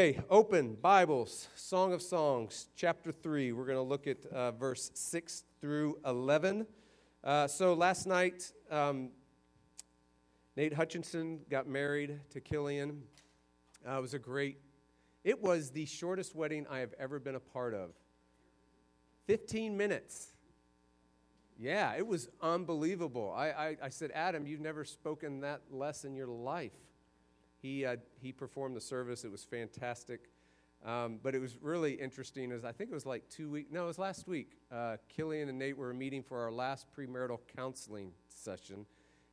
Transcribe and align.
Okay, 0.00 0.18
open 0.30 0.78
Bibles, 0.80 1.48
Song 1.54 1.92
of 1.92 2.00
Songs, 2.00 2.68
chapter 2.74 3.12
3. 3.12 3.52
We're 3.52 3.66
going 3.66 3.76
to 3.76 3.82
look 3.82 4.06
at 4.06 4.24
uh, 4.32 4.52
verse 4.52 4.90
6 4.94 5.44
through 5.60 5.98
11. 6.06 6.66
Uh, 7.22 7.46
so 7.46 7.74
last 7.74 8.06
night, 8.06 8.50
um, 8.70 9.10
Nate 10.56 10.72
Hutchinson 10.72 11.40
got 11.50 11.68
married 11.68 12.18
to 12.30 12.40
Killian. 12.40 13.02
Uh, 13.86 13.98
it 13.98 14.00
was 14.00 14.14
a 14.14 14.18
great, 14.18 14.56
it 15.22 15.42
was 15.42 15.70
the 15.70 15.84
shortest 15.84 16.34
wedding 16.34 16.66
I 16.70 16.78
have 16.78 16.94
ever 16.98 17.18
been 17.18 17.34
a 17.34 17.40
part 17.40 17.74
of. 17.74 17.90
15 19.26 19.76
minutes. 19.76 20.28
Yeah, 21.58 21.92
it 21.94 22.06
was 22.06 22.26
unbelievable. 22.40 23.34
I, 23.36 23.48
I, 23.48 23.76
I 23.82 23.88
said, 23.90 24.12
Adam, 24.14 24.46
you've 24.46 24.60
never 24.60 24.82
spoken 24.86 25.40
that 25.40 25.60
less 25.70 26.06
in 26.06 26.14
your 26.14 26.28
life. 26.28 26.72
He, 27.60 27.84
uh, 27.84 27.96
he 28.20 28.32
performed 28.32 28.76
the 28.76 28.80
service. 28.80 29.24
It 29.24 29.30
was 29.30 29.44
fantastic. 29.44 30.30
Um, 30.84 31.20
but 31.22 31.34
it 31.34 31.40
was 31.40 31.58
really 31.60 31.92
interesting. 31.92 32.52
As 32.52 32.64
I 32.64 32.72
think 32.72 32.90
it 32.90 32.94
was 32.94 33.04
like 33.04 33.28
two 33.28 33.50
weeks. 33.50 33.70
No, 33.70 33.84
it 33.84 33.88
was 33.88 33.98
last 33.98 34.26
week. 34.26 34.52
Uh, 34.72 34.96
Killian 35.08 35.48
and 35.48 35.58
Nate 35.58 35.76
were 35.76 35.92
meeting 35.92 36.22
for 36.22 36.40
our 36.42 36.50
last 36.50 36.86
premarital 36.96 37.40
counseling 37.54 38.12
session, 38.28 38.86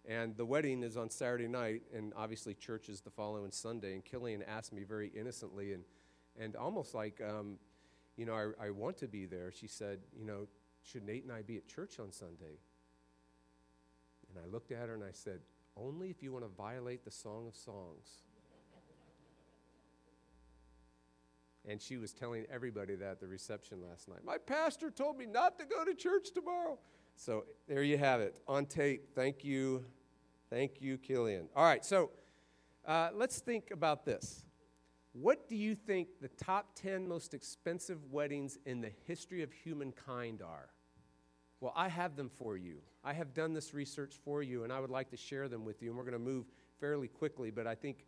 and 0.05 0.35
the 0.35 0.45
wedding 0.45 0.83
is 0.83 0.97
on 0.97 1.09
Saturday 1.09 1.47
night, 1.47 1.83
and 1.95 2.11
obviously 2.17 2.53
church 2.53 2.89
is 2.89 2.99
the 2.99 3.09
following 3.09 3.51
Sunday. 3.51 3.93
And 3.93 4.03
Killian 4.03 4.43
asked 4.43 4.73
me 4.73 4.83
very 4.83 5.07
innocently 5.15 5.73
and 5.73 5.83
and 6.39 6.55
almost 6.55 6.93
like, 6.93 7.19
um, 7.27 7.57
you 8.15 8.25
know, 8.25 8.33
I, 8.33 8.67
I 8.67 8.69
want 8.69 8.97
to 8.97 9.07
be 9.07 9.25
there. 9.25 9.51
She 9.51 9.67
said, 9.67 9.99
you 10.15 10.25
know, 10.25 10.47
should 10.83 11.03
Nate 11.03 11.23
and 11.23 11.31
I 11.31 11.41
be 11.41 11.57
at 11.57 11.67
church 11.67 11.99
on 11.99 12.11
Sunday? 12.11 12.59
And 14.29 14.43
I 14.43 14.47
looked 14.51 14.71
at 14.71 14.87
her 14.87 14.93
and 14.93 15.03
I 15.03 15.13
said, 15.13 15.39
only 15.79 16.09
if 16.09 16.21
you 16.21 16.31
want 16.31 16.45
to 16.45 16.51
violate 16.55 17.03
the 17.05 17.11
Song 17.11 17.47
of 17.47 17.55
Songs. 17.55 18.23
And 21.69 21.81
she 21.81 21.97
was 21.97 22.13
telling 22.13 22.45
everybody 22.49 22.95
that 22.95 23.11
at 23.11 23.19
the 23.19 23.27
reception 23.27 23.79
last 23.89 24.07
night. 24.07 24.19
My 24.23 24.37
pastor 24.37 24.89
told 24.89 25.17
me 25.17 25.25
not 25.25 25.59
to 25.59 25.65
go 25.65 25.83
to 25.83 25.93
church 25.93 26.31
tomorrow. 26.33 26.79
So 27.15 27.43
there 27.67 27.83
you 27.83 27.97
have 27.97 28.21
it 28.21 28.39
on 28.47 28.67
tape. 28.67 29.13
Thank 29.15 29.43
you. 29.43 29.83
Thank 30.49 30.81
you, 30.81 30.97
Killian. 30.97 31.49
All 31.55 31.65
right, 31.65 31.83
so 31.83 32.11
uh, 32.85 33.09
let's 33.13 33.39
think 33.39 33.71
about 33.71 34.05
this. 34.05 34.45
What 35.11 35.49
do 35.49 35.55
you 35.55 35.75
think 35.75 36.07
the 36.21 36.29
top 36.29 36.75
10 36.75 37.07
most 37.07 37.33
expensive 37.33 37.97
weddings 38.11 38.59
in 38.65 38.81
the 38.81 38.91
history 39.05 39.41
of 39.41 39.51
humankind 39.51 40.41
are? 40.41 40.69
Well, 41.59 41.73
I 41.75 41.89
have 41.89 42.15
them 42.15 42.29
for 42.29 42.55
you. 42.55 42.77
I 43.07 43.13
have 43.13 43.33
done 43.33 43.53
this 43.53 43.73
research 43.73 44.15
for 44.25 44.43
you, 44.43 44.65
and 44.65 44.73
I 44.73 44.81
would 44.81 44.89
like 44.89 45.09
to 45.11 45.17
share 45.17 45.47
them 45.47 45.63
with 45.63 45.81
you. 45.81 45.87
And 45.87 45.97
we're 45.97 46.03
going 46.03 46.11
to 46.11 46.19
move 46.19 46.45
fairly 46.77 47.07
quickly, 47.07 47.51
but 47.51 47.65
I 47.65 47.73
think 47.73 48.05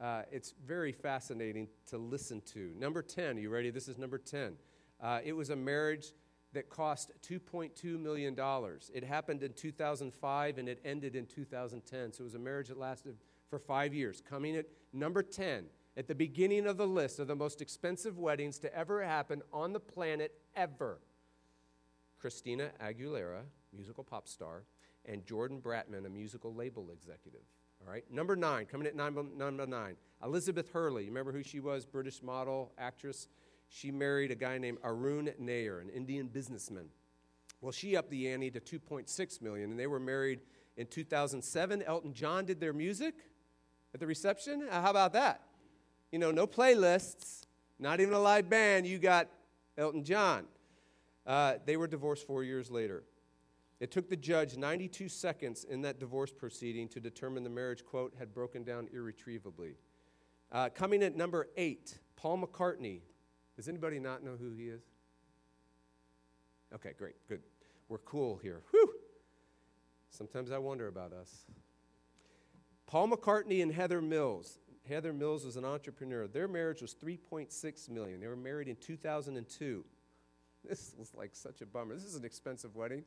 uh, 0.00 0.22
it's 0.30 0.54
very 0.64 0.92
fascinating 0.92 1.66
to 1.88 1.98
listen 1.98 2.40
to. 2.52 2.72
Number 2.78 3.02
10, 3.02 3.38
are 3.38 3.40
you 3.40 3.50
ready? 3.50 3.70
This 3.70 3.88
is 3.88 3.98
number 3.98 4.18
10. 4.18 4.54
Uh, 5.02 5.18
it 5.24 5.32
was 5.32 5.50
a 5.50 5.56
marriage 5.56 6.12
that 6.52 6.70
cost 6.70 7.10
$2.2 7.28 8.00
million. 8.00 8.36
It 8.94 9.02
happened 9.02 9.42
in 9.42 9.52
2005 9.52 10.58
and 10.58 10.68
it 10.68 10.80
ended 10.84 11.16
in 11.16 11.26
2010. 11.26 12.12
So 12.12 12.22
it 12.22 12.24
was 12.24 12.34
a 12.36 12.38
marriage 12.38 12.68
that 12.68 12.78
lasted 12.78 13.16
for 13.50 13.58
five 13.58 13.92
years. 13.92 14.22
Coming 14.30 14.54
at 14.54 14.66
number 14.92 15.24
10, 15.24 15.64
at 15.96 16.06
the 16.06 16.14
beginning 16.14 16.68
of 16.68 16.76
the 16.76 16.86
list 16.86 17.18
of 17.18 17.26
the 17.26 17.34
most 17.34 17.60
expensive 17.60 18.16
weddings 18.16 18.58
to 18.60 18.72
ever 18.72 19.02
happen 19.02 19.42
on 19.52 19.72
the 19.72 19.80
planet 19.80 20.38
ever. 20.54 21.00
Christina 22.20 22.70
Aguilera, 22.80 23.42
musical 23.76 24.04
pop 24.04 24.26
star, 24.28 24.64
and 25.04 25.24
Jordan 25.24 25.60
Bratman, 25.60 26.06
a 26.06 26.08
musical 26.08 26.54
label 26.54 26.90
executive. 26.90 27.42
All 27.80 27.92
right, 27.92 28.04
number 28.10 28.34
nine, 28.36 28.66
coming 28.66 28.86
at 28.86 28.96
number, 28.96 29.22
number 29.36 29.66
nine, 29.66 29.96
Elizabeth 30.24 30.70
Hurley. 30.72 31.04
You 31.04 31.10
remember 31.10 31.32
who 31.32 31.42
she 31.42 31.60
was? 31.60 31.84
British 31.84 32.22
model, 32.22 32.72
actress. 32.78 33.28
She 33.68 33.90
married 33.90 34.30
a 34.30 34.34
guy 34.34 34.58
named 34.58 34.78
Arun 34.82 35.30
Nayar, 35.40 35.80
an 35.80 35.90
Indian 35.90 36.28
businessman. 36.28 36.86
Well, 37.60 37.72
she 37.72 37.96
upped 37.96 38.10
the 38.10 38.28
ante 38.28 38.50
to 38.50 38.60
2.6 38.60 39.42
million, 39.42 39.70
and 39.70 39.78
they 39.78 39.86
were 39.86 40.00
married 40.00 40.40
in 40.76 40.86
2007. 40.86 41.82
Elton 41.82 42.14
John 42.14 42.44
did 42.44 42.60
their 42.60 42.72
music 42.72 43.14
at 43.94 44.00
the 44.00 44.06
reception. 44.06 44.66
Uh, 44.70 44.82
how 44.82 44.90
about 44.90 45.12
that? 45.14 45.42
You 46.12 46.18
know, 46.18 46.30
no 46.30 46.46
playlists, 46.46 47.46
not 47.78 48.00
even 48.00 48.14
a 48.14 48.20
live 48.20 48.48
band. 48.48 48.86
You 48.86 48.98
got 48.98 49.28
Elton 49.76 50.04
John. 50.04 50.44
Uh, 51.26 51.54
they 51.64 51.76
were 51.76 51.86
divorced 51.86 52.26
four 52.26 52.44
years 52.44 52.70
later. 52.70 53.02
It 53.78 53.90
took 53.90 54.08
the 54.08 54.16
judge 54.16 54.56
92 54.56 55.08
seconds 55.08 55.64
in 55.64 55.82
that 55.82 56.00
divorce 56.00 56.32
proceeding 56.32 56.88
to 56.88 57.00
determine 57.00 57.42
the 57.42 57.50
marriage, 57.50 57.84
quote, 57.84 58.14
had 58.18 58.32
broken 58.32 58.64
down 58.64 58.88
irretrievably. 58.92 59.76
Uh, 60.50 60.70
coming 60.70 61.02
at 61.02 61.16
number 61.16 61.48
eight, 61.56 61.98
Paul 62.16 62.38
McCartney. 62.38 63.00
Does 63.54 63.68
anybody 63.68 63.98
not 63.98 64.22
know 64.22 64.36
who 64.38 64.52
he 64.52 64.64
is? 64.64 64.82
Okay, 66.74 66.92
great, 66.96 67.14
good. 67.28 67.40
We're 67.88 67.98
cool 67.98 68.36
here. 68.36 68.62
Whew. 68.70 68.92
Sometimes 70.10 70.50
I 70.50 70.58
wonder 70.58 70.88
about 70.88 71.12
us. 71.12 71.44
Paul 72.86 73.08
McCartney 73.08 73.62
and 73.62 73.72
Heather 73.72 74.00
Mills. 74.00 74.58
Heather 74.88 75.12
Mills 75.12 75.44
was 75.44 75.56
an 75.56 75.64
entrepreneur. 75.64 76.26
Their 76.26 76.48
marriage 76.48 76.80
was 76.80 76.94
3.6 76.94 77.90
million. 77.90 78.20
They 78.20 78.28
were 78.28 78.36
married 78.36 78.68
in 78.68 78.76
2002. 78.76 79.84
This 80.68 80.94
was 80.98 81.12
like 81.14 81.34
such 81.34 81.60
a 81.60 81.66
bummer. 81.66 81.94
This 81.94 82.04
is 82.04 82.14
an 82.14 82.24
expensive 82.24 82.74
wedding. 82.74 83.04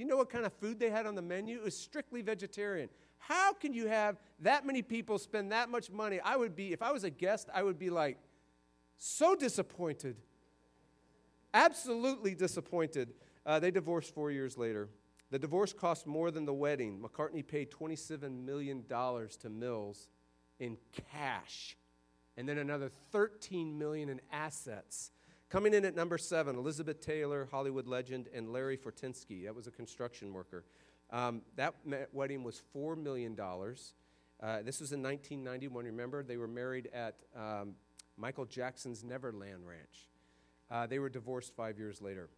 You 0.00 0.06
know 0.06 0.16
what 0.16 0.30
kind 0.30 0.46
of 0.46 0.54
food 0.54 0.80
they 0.80 0.88
had 0.88 1.04
on 1.04 1.14
the 1.14 1.20
menu? 1.20 1.58
It 1.58 1.62
was 1.62 1.76
strictly 1.76 2.22
vegetarian. 2.22 2.88
How 3.18 3.52
can 3.52 3.74
you 3.74 3.86
have 3.86 4.16
that 4.40 4.64
many 4.64 4.80
people 4.80 5.18
spend 5.18 5.52
that 5.52 5.68
much 5.68 5.90
money? 5.90 6.20
I 6.24 6.38
would 6.38 6.56
be, 6.56 6.72
if 6.72 6.80
I 6.80 6.90
was 6.90 7.04
a 7.04 7.10
guest, 7.10 7.50
I 7.52 7.62
would 7.62 7.78
be 7.78 7.90
like 7.90 8.16
so 8.96 9.36
disappointed. 9.36 10.16
Absolutely 11.52 12.34
disappointed. 12.34 13.12
Uh, 13.44 13.58
they 13.58 13.70
divorced 13.70 14.14
four 14.14 14.30
years 14.30 14.56
later. 14.56 14.88
The 15.30 15.38
divorce 15.38 15.74
cost 15.74 16.06
more 16.06 16.30
than 16.30 16.46
the 16.46 16.54
wedding. 16.54 16.98
McCartney 16.98 17.46
paid 17.46 17.70
$27 17.70 18.42
million 18.42 18.84
to 18.88 19.50
Mills 19.50 20.08
in 20.58 20.78
cash, 21.12 21.76
and 22.38 22.48
then 22.48 22.56
another 22.56 22.90
13 23.12 23.76
million 23.76 24.08
in 24.08 24.22
assets. 24.32 25.10
Coming 25.50 25.74
in 25.74 25.84
at 25.84 25.96
number 25.96 26.16
seven, 26.16 26.56
Elizabeth 26.56 27.00
Taylor, 27.00 27.48
Hollywood 27.50 27.88
legend, 27.88 28.28
and 28.32 28.52
Larry 28.52 28.76
Fortensky. 28.76 29.44
That 29.46 29.54
was 29.54 29.66
a 29.66 29.72
construction 29.72 30.32
worker. 30.32 30.64
Um, 31.10 31.42
that 31.56 31.74
wedding 32.12 32.44
was 32.44 32.62
$4 32.72 32.96
million. 32.96 33.36
Uh, 33.36 34.62
this 34.62 34.78
was 34.78 34.92
in 34.92 35.02
1991. 35.02 35.86
Remember, 35.86 36.22
they 36.22 36.36
were 36.36 36.46
married 36.46 36.88
at 36.94 37.16
um, 37.36 37.74
Michael 38.16 38.44
Jackson's 38.44 39.02
Neverland 39.02 39.66
Ranch. 39.66 40.08
Uh, 40.70 40.86
they 40.86 41.00
were 41.00 41.08
divorced 41.08 41.52
five 41.56 41.78
years 41.78 42.00
later. 42.00 42.30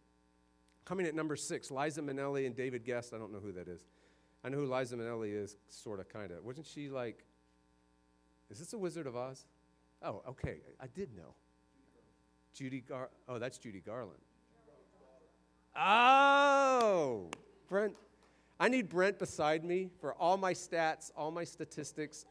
Coming 0.83 1.05
at 1.05 1.13
number 1.13 1.35
six, 1.35 1.69
Liza 1.69 2.01
Minnelli 2.01 2.47
and 2.47 2.55
David 2.55 2.83
Gest. 2.83 3.13
I 3.13 3.19
don't 3.19 3.31
know 3.31 3.39
who 3.39 3.51
that 3.51 3.67
is. 3.67 3.85
I 4.43 4.49
know 4.49 4.57
who 4.57 4.73
Liza 4.73 4.95
Minnelli 4.95 5.35
is, 5.35 5.55
sort 5.69 5.99
of, 5.99 6.09
kind 6.09 6.31
of. 6.31 6.43
Wasn't 6.43 6.65
she 6.65 6.89
like, 6.89 7.23
is 8.49 8.57
this 8.57 8.73
a 8.73 8.77
Wizard 8.77 9.05
of 9.05 9.15
Oz? 9.15 9.45
Oh, 10.01 10.23
okay. 10.29 10.61
I 10.81 10.87
did 10.87 11.15
know. 11.15 11.35
Judy 12.53 12.81
Gar. 12.81 13.09
Oh, 13.27 13.39
that's 13.39 13.57
Judy 13.57 13.81
Garland. 13.85 14.19
Oh, 15.75 17.29
Brent. 17.67 17.95
I 18.59 18.69
need 18.69 18.89
Brent 18.89 19.19
beside 19.19 19.63
me 19.63 19.89
for 19.99 20.13
all 20.13 20.37
my 20.37 20.53
stats, 20.53 21.11
all 21.17 21.31
my 21.31 21.43
statistics, 21.43 22.25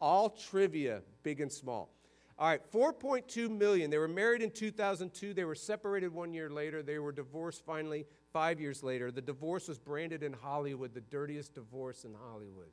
all 0.00 0.30
trivia, 0.30 1.02
big 1.22 1.40
and 1.40 1.52
small. 1.52 1.90
All 2.38 2.48
right, 2.48 2.72
4.2 2.72 3.50
million. 3.50 3.90
They 3.90 3.98
were 3.98 4.08
married 4.08 4.40
in 4.40 4.50
2002. 4.50 5.34
They 5.34 5.44
were 5.44 5.54
separated 5.54 6.10
one 6.10 6.32
year 6.32 6.48
later. 6.48 6.82
They 6.82 6.98
were 6.98 7.12
divorced 7.12 7.66
finally 7.66 8.06
five 8.32 8.58
years 8.58 8.82
later. 8.82 9.10
The 9.10 9.20
divorce 9.20 9.68
was 9.68 9.78
branded 9.78 10.22
in 10.22 10.32
Hollywood 10.32 10.94
the 10.94 11.02
dirtiest 11.02 11.54
divorce 11.54 12.04
in 12.04 12.14
Hollywood. 12.14 12.70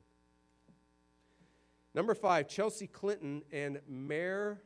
Number 1.94 2.14
five, 2.14 2.48
Chelsea 2.48 2.86
Clinton 2.86 3.42
and 3.52 3.80
Mayor 3.86 4.62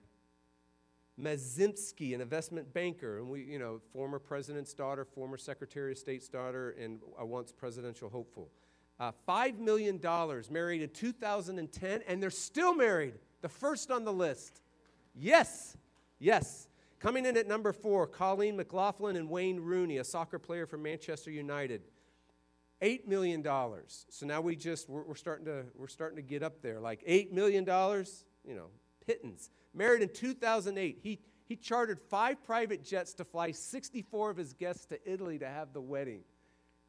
Mazimsky, 1.23 2.15
an 2.15 2.21
investment 2.21 2.73
banker, 2.75 3.19
and 3.19 3.29
we, 3.29 3.43
you 3.43 3.59
know, 3.59 3.81
former 3.93 4.19
president's 4.19 4.75
daughter, 4.75 5.05
former 5.05 5.37
Secretary 5.37 5.93
of 5.93 5.99
State's 5.99 6.29
daughter, 6.29 6.75
and 6.81 7.01
a 7.19 7.25
once 7.25 7.53
presidential 7.53 8.09
hopeful. 8.09 8.51
Uh, 8.99 9.13
$5 9.29 9.59
million, 9.59 10.01
married 10.51 10.83
in 10.83 10.91
2010, 10.91 12.03
and 12.07 12.23
they're 12.23 12.31
still 12.31 12.75
married, 12.75 13.15
the 13.41 13.49
first 13.49 13.91
on 13.91 14.05
the 14.05 14.13
list. 14.13 14.63
Yes, 15.15 15.77
yes. 16.19 16.69
Coming 16.99 17.27
in 17.27 17.37
at 17.37 17.49
number 17.49 17.73
four, 17.73 18.07
Coleen 18.07 18.55
McLoughlin 18.55 19.17
and 19.17 19.29
Wayne 19.29 19.61
Rooney, 19.61 19.99
a 19.99 20.05
soccer 20.05 20.39
player 20.39 20.67
from 20.67 20.83
Manchester 20.83 21.31
United. 21.31 21.83
$8 22.81 23.07
million. 23.07 23.45
So 24.09 24.27
now 24.27 24.41
we 24.41 24.57
just, 24.57 24.89
we're, 24.89 25.03
we're, 25.03 25.15
starting 25.15 25.47
to, 25.47 25.65
we're 25.77 25.87
starting 25.87 26.17
to 26.17 26.23
get 26.23 26.43
up 26.43 26.63
there. 26.63 26.81
Like 26.81 27.05
$8 27.07 27.33
million, 27.33 27.65
you 27.65 28.55
know, 28.55 28.67
pittance. 29.07 29.51
Married 29.75 30.03
in 30.03 30.09
2008, 30.09 30.99
he, 31.03 31.21
he 31.45 31.57
chartered 31.57 32.01
five 32.01 32.43
private 32.45 32.85
jets 32.85 33.15
to 33.15 33.25
fly 33.25 33.51
64 33.51 34.31
of 34.31 34.37
his 34.37 34.53
guests 34.53 34.87
to 34.87 35.11
Italy 35.11 35.39
to 35.39 35.49
have 35.49 35.73
the 35.73 35.81
wedding. 35.81 36.21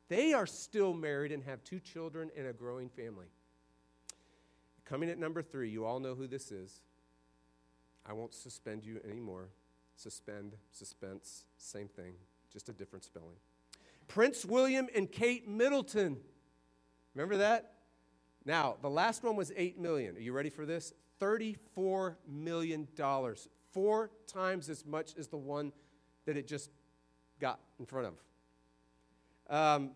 They 0.09 0.33
are 0.33 0.45
still 0.45 0.93
married 0.93 1.31
and 1.31 1.43
have 1.43 1.63
two 1.63 1.79
children 1.79 2.29
and 2.37 2.47
a 2.47 2.53
growing 2.53 2.89
family. 2.89 3.27
Coming 4.85 5.09
at 5.09 5.17
number 5.17 5.41
three, 5.41 5.69
you 5.69 5.85
all 5.85 5.99
know 5.99 6.15
who 6.15 6.27
this 6.27 6.51
is 6.51 6.81
I 8.05 8.13
won't 8.13 8.33
suspend 8.33 8.85
you 8.85 8.99
anymore. 9.09 9.49
Suspend, 9.95 10.55
suspense, 10.71 11.45
same 11.57 11.87
thing, 11.87 12.13
just 12.51 12.67
a 12.67 12.73
different 12.73 13.05
spelling. 13.05 13.37
Prince 14.07 14.43
William 14.43 14.87
and 14.95 15.11
Kate 15.11 15.47
Middleton. 15.47 16.17
Remember 17.15 17.37
that? 17.37 17.73
Now, 18.45 18.75
the 18.81 18.89
last 18.89 19.23
one 19.23 19.35
was 19.35 19.51
8 19.55 19.79
million. 19.79 20.17
Are 20.17 20.19
you 20.19 20.33
ready 20.33 20.49
for 20.49 20.65
this? 20.65 20.93
34 21.19 22.17
million 22.27 22.87
dollars. 22.95 23.47
Four 23.71 24.11
times 24.27 24.69
as 24.69 24.85
much 24.85 25.13
as 25.17 25.27
the 25.27 25.37
one 25.37 25.71
that 26.25 26.37
it 26.37 26.47
just 26.47 26.69
got 27.39 27.59
in 27.79 27.85
front 27.85 28.07
of. 28.07 28.13
Um, 29.49 29.91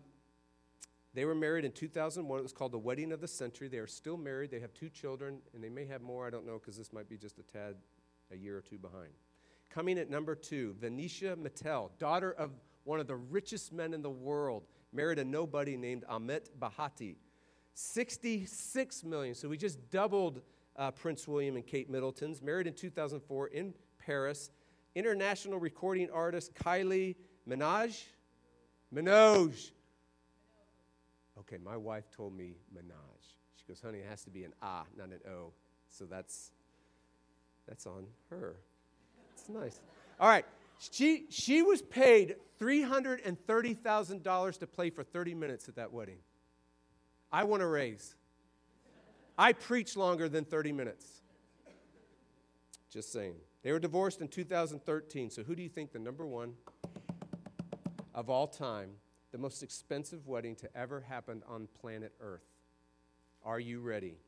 they 1.14 1.24
were 1.24 1.34
married 1.34 1.64
in 1.64 1.72
2001. 1.72 2.38
It 2.38 2.42
was 2.42 2.52
called 2.52 2.72
the 2.72 2.78
Wedding 2.78 3.12
of 3.12 3.20
the 3.20 3.28
Century. 3.28 3.68
They 3.68 3.78
are 3.78 3.86
still 3.86 4.16
married. 4.16 4.50
They 4.50 4.60
have 4.60 4.74
two 4.74 4.88
children, 4.88 5.38
and 5.54 5.62
they 5.64 5.68
may 5.68 5.86
have 5.86 6.02
more. 6.02 6.26
I 6.26 6.30
don't 6.30 6.46
know 6.46 6.58
because 6.58 6.76
this 6.76 6.92
might 6.92 7.08
be 7.08 7.16
just 7.16 7.38
a 7.38 7.42
tad, 7.42 7.76
a 8.32 8.36
year 8.36 8.56
or 8.56 8.60
two 8.60 8.78
behind. 8.78 9.10
Coming 9.70 9.98
at 9.98 10.10
number 10.10 10.34
two, 10.34 10.76
Venetia 10.78 11.36
Mittal, 11.36 11.90
daughter 11.98 12.32
of 12.32 12.50
one 12.84 13.00
of 13.00 13.06
the 13.06 13.16
richest 13.16 13.72
men 13.72 13.94
in 13.94 14.02
the 14.02 14.10
world, 14.10 14.64
married 14.92 15.18
a 15.18 15.24
nobody 15.24 15.76
named 15.76 16.04
Amit 16.10 16.50
Bahati. 16.58 17.16
66 17.74 19.04
million. 19.04 19.34
So 19.34 19.48
we 19.48 19.56
just 19.56 19.90
doubled 19.90 20.42
uh, 20.78 20.90
Prince 20.92 21.28
William 21.28 21.56
and 21.56 21.66
Kate 21.66 21.90
Middleton's. 21.90 22.40
Married 22.40 22.66
in 22.66 22.74
2004 22.74 23.48
in 23.48 23.74
Paris. 23.98 24.50
International 24.94 25.58
recording 25.58 26.08
artist 26.10 26.54
Kylie 26.54 27.16
Minaj. 27.48 28.04
Minogue. 28.94 29.70
Okay, 31.40 31.58
my 31.62 31.76
wife 31.76 32.10
told 32.16 32.34
me 32.36 32.56
Minaj. 32.74 32.92
She 33.56 33.64
goes, 33.66 33.80
honey, 33.82 33.98
it 33.98 34.06
has 34.08 34.24
to 34.24 34.30
be 34.30 34.44
an 34.44 34.54
ah, 34.62 34.84
not 34.96 35.08
an 35.08 35.20
o. 35.30 35.52
So 35.90 36.04
that's 36.04 36.52
that's 37.66 37.86
on 37.86 38.06
her. 38.30 38.56
It's 39.34 39.48
nice. 39.48 39.80
All 40.18 40.28
right. 40.28 40.44
She, 40.92 41.26
she 41.28 41.62
was 41.62 41.82
paid 41.82 42.36
$330,000 42.60 44.58
to 44.58 44.66
play 44.66 44.90
for 44.90 45.02
30 45.02 45.34
minutes 45.34 45.68
at 45.68 45.76
that 45.76 45.92
wedding. 45.92 46.18
I 47.30 47.44
want 47.44 47.62
a 47.62 47.66
raise. 47.66 48.14
I 49.38 49.52
preach 49.52 49.96
longer 49.96 50.28
than 50.28 50.44
30 50.44 50.72
minutes. 50.72 51.22
Just 52.90 53.12
saying. 53.12 53.36
They 53.62 53.70
were 53.70 53.78
divorced 53.78 54.20
in 54.20 54.26
2013. 54.26 55.30
So, 55.30 55.44
who 55.44 55.54
do 55.54 55.62
you 55.62 55.68
think 55.68 55.92
the 55.92 56.00
number 56.00 56.26
one 56.26 56.54
of 58.14 58.28
all 58.28 58.48
time, 58.48 58.90
the 59.30 59.38
most 59.38 59.62
expensive 59.62 60.26
wedding 60.26 60.56
to 60.56 60.76
ever 60.76 61.00
happen 61.00 61.44
on 61.46 61.68
planet 61.80 62.12
Earth? 62.20 62.46
Are 63.44 63.60
you 63.60 63.80
ready? 63.80 64.18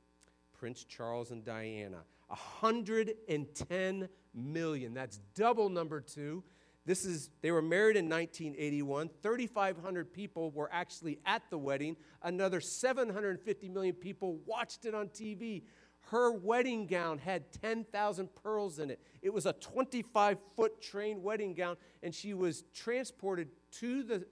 Prince 0.52 0.84
Charles 0.84 1.32
and 1.32 1.44
Diana. 1.44 2.04
110 2.28 4.08
million. 4.32 4.94
That's 4.94 5.18
double 5.34 5.68
number 5.68 6.00
two. 6.00 6.44
This 6.90 7.04
is, 7.04 7.30
they 7.40 7.52
were 7.52 7.62
married 7.62 7.96
in 7.96 8.08
1981. 8.08 9.10
3,500 9.22 10.12
people 10.12 10.50
were 10.50 10.68
actually 10.72 11.20
at 11.24 11.40
the 11.48 11.56
wedding. 11.56 11.96
Another 12.20 12.60
750 12.60 13.68
million 13.68 13.94
people 13.94 14.40
watched 14.44 14.84
it 14.86 14.92
on 14.92 15.06
TV. 15.06 15.62
Her 16.10 16.32
wedding 16.32 16.88
gown 16.88 17.18
had 17.18 17.52
10,000 17.62 18.34
pearls 18.34 18.80
in 18.80 18.90
it. 18.90 19.00
It 19.22 19.32
was 19.32 19.46
a 19.46 19.52
25 19.52 20.38
foot 20.56 20.82
train 20.82 21.22
wedding 21.22 21.54
gown, 21.54 21.76
and 22.02 22.12
she 22.12 22.34
was 22.34 22.64
transported 22.74 23.50
to 23.78 24.02
the, 24.02 24.26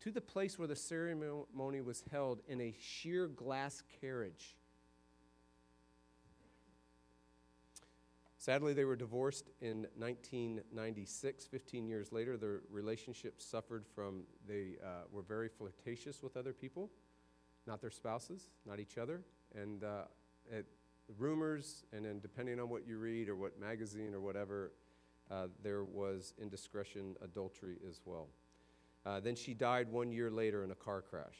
to 0.00 0.10
the 0.10 0.22
place 0.22 0.58
where 0.58 0.68
the 0.68 0.74
ceremony 0.74 1.82
was 1.82 2.02
held 2.10 2.40
in 2.48 2.62
a 2.62 2.74
sheer 2.80 3.28
glass 3.28 3.82
carriage. 4.00 4.56
Sadly, 8.40 8.72
they 8.72 8.84
were 8.84 8.94
divorced 8.94 9.50
in 9.60 9.88
1996. 9.96 11.46
15 11.46 11.88
years 11.88 12.12
later, 12.12 12.36
their 12.36 12.60
relationship 12.70 13.42
suffered 13.42 13.84
from 13.84 14.22
they 14.46 14.76
uh, 14.82 15.06
were 15.10 15.22
very 15.22 15.48
flirtatious 15.48 16.22
with 16.22 16.36
other 16.36 16.52
people, 16.52 16.88
not 17.66 17.80
their 17.80 17.90
spouses, 17.90 18.50
not 18.64 18.78
each 18.78 18.96
other. 18.96 19.22
And 19.56 19.82
uh, 19.82 20.04
it, 20.52 20.66
rumors, 21.18 21.82
and 21.92 22.04
then 22.04 22.20
depending 22.20 22.60
on 22.60 22.68
what 22.68 22.86
you 22.86 22.98
read 22.98 23.28
or 23.28 23.34
what 23.34 23.58
magazine 23.58 24.14
or 24.14 24.20
whatever, 24.20 24.70
uh, 25.32 25.48
there 25.64 25.82
was 25.82 26.32
indiscretion, 26.40 27.16
adultery 27.20 27.78
as 27.88 28.00
well. 28.04 28.28
Uh, 29.04 29.18
then 29.18 29.34
she 29.34 29.52
died 29.52 29.90
one 29.90 30.12
year 30.12 30.30
later 30.30 30.62
in 30.62 30.70
a 30.70 30.76
car 30.76 31.02
crash. 31.02 31.38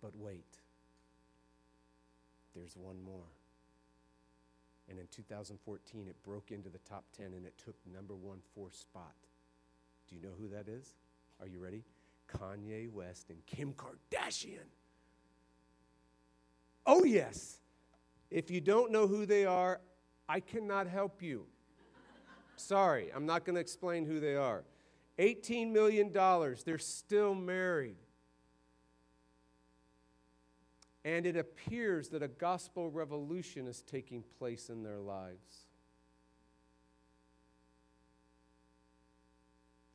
But 0.00 0.16
wait, 0.16 0.56
there's 2.54 2.74
one 2.74 3.02
more. 3.02 3.26
And 4.90 4.98
in 4.98 5.06
2014, 5.14 6.08
it 6.08 6.22
broke 6.24 6.50
into 6.50 6.68
the 6.68 6.78
top 6.78 7.04
10 7.16 7.26
and 7.26 7.46
it 7.46 7.54
took 7.64 7.76
number 7.94 8.14
one 8.14 8.40
four 8.54 8.70
spot. 8.72 9.14
Do 10.08 10.16
you 10.16 10.20
know 10.20 10.34
who 10.38 10.48
that 10.48 10.68
is? 10.68 10.96
Are 11.40 11.46
you 11.46 11.60
ready? 11.60 11.84
Kanye 12.28 12.90
West 12.90 13.30
and 13.30 13.38
Kim 13.46 13.72
Kardashian. 13.72 14.66
Oh, 16.84 17.04
yes. 17.04 17.60
If 18.30 18.50
you 18.50 18.60
don't 18.60 18.90
know 18.90 19.06
who 19.06 19.26
they 19.26 19.46
are, 19.46 19.80
I 20.28 20.40
cannot 20.40 20.88
help 20.88 21.22
you. 21.22 21.46
Sorry, 22.56 23.10
I'm 23.14 23.26
not 23.26 23.44
going 23.44 23.54
to 23.54 23.60
explain 23.60 24.04
who 24.04 24.20
they 24.20 24.34
are. 24.34 24.64
$18 25.18 25.72
million, 25.72 26.12
they're 26.64 26.78
still 26.78 27.34
married. 27.34 27.96
And 31.04 31.24
it 31.24 31.36
appears 31.36 32.08
that 32.10 32.22
a 32.22 32.28
gospel 32.28 32.90
revolution 32.90 33.66
is 33.66 33.82
taking 33.82 34.22
place 34.38 34.68
in 34.68 34.82
their 34.82 35.00
lives. 35.00 35.66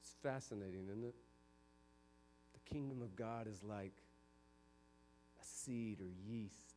It's 0.02 0.16
fascinating, 0.24 0.88
isn't 0.90 1.04
it? 1.04 1.16
The 2.54 2.74
kingdom 2.74 3.04
of 3.04 3.16
God 3.16 3.48
is 3.48 3.64
like 3.64 3.94
a 5.40 5.46
seed 5.46 6.02
or 6.02 6.10
yeast. 6.28 6.74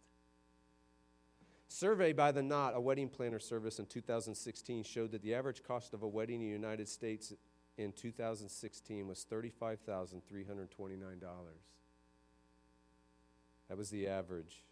Survey 1.69 2.12
by 2.12 2.32
the 2.32 2.42
Knot, 2.42 2.75
a 2.75 2.80
wedding 2.80 3.08
planner 3.08 3.38
service 3.38 3.78
in 3.78 3.86
2016, 3.86 4.84
showed 4.84 5.12
that 5.12 5.22
the 5.22 5.34
average 5.34 5.62
cost 5.62 5.94
of 5.94 6.02
a 6.02 6.08
wedding 6.08 6.40
in 6.40 6.48
the 6.48 6.52
United 6.52 6.88
States 6.88 7.32
in 7.78 7.92
2016 7.92 9.06
was 9.06 9.25
$35,329. 9.30 11.77
That 13.69 13.76
was 13.76 13.91
the 13.91 14.06
average. 14.06 14.65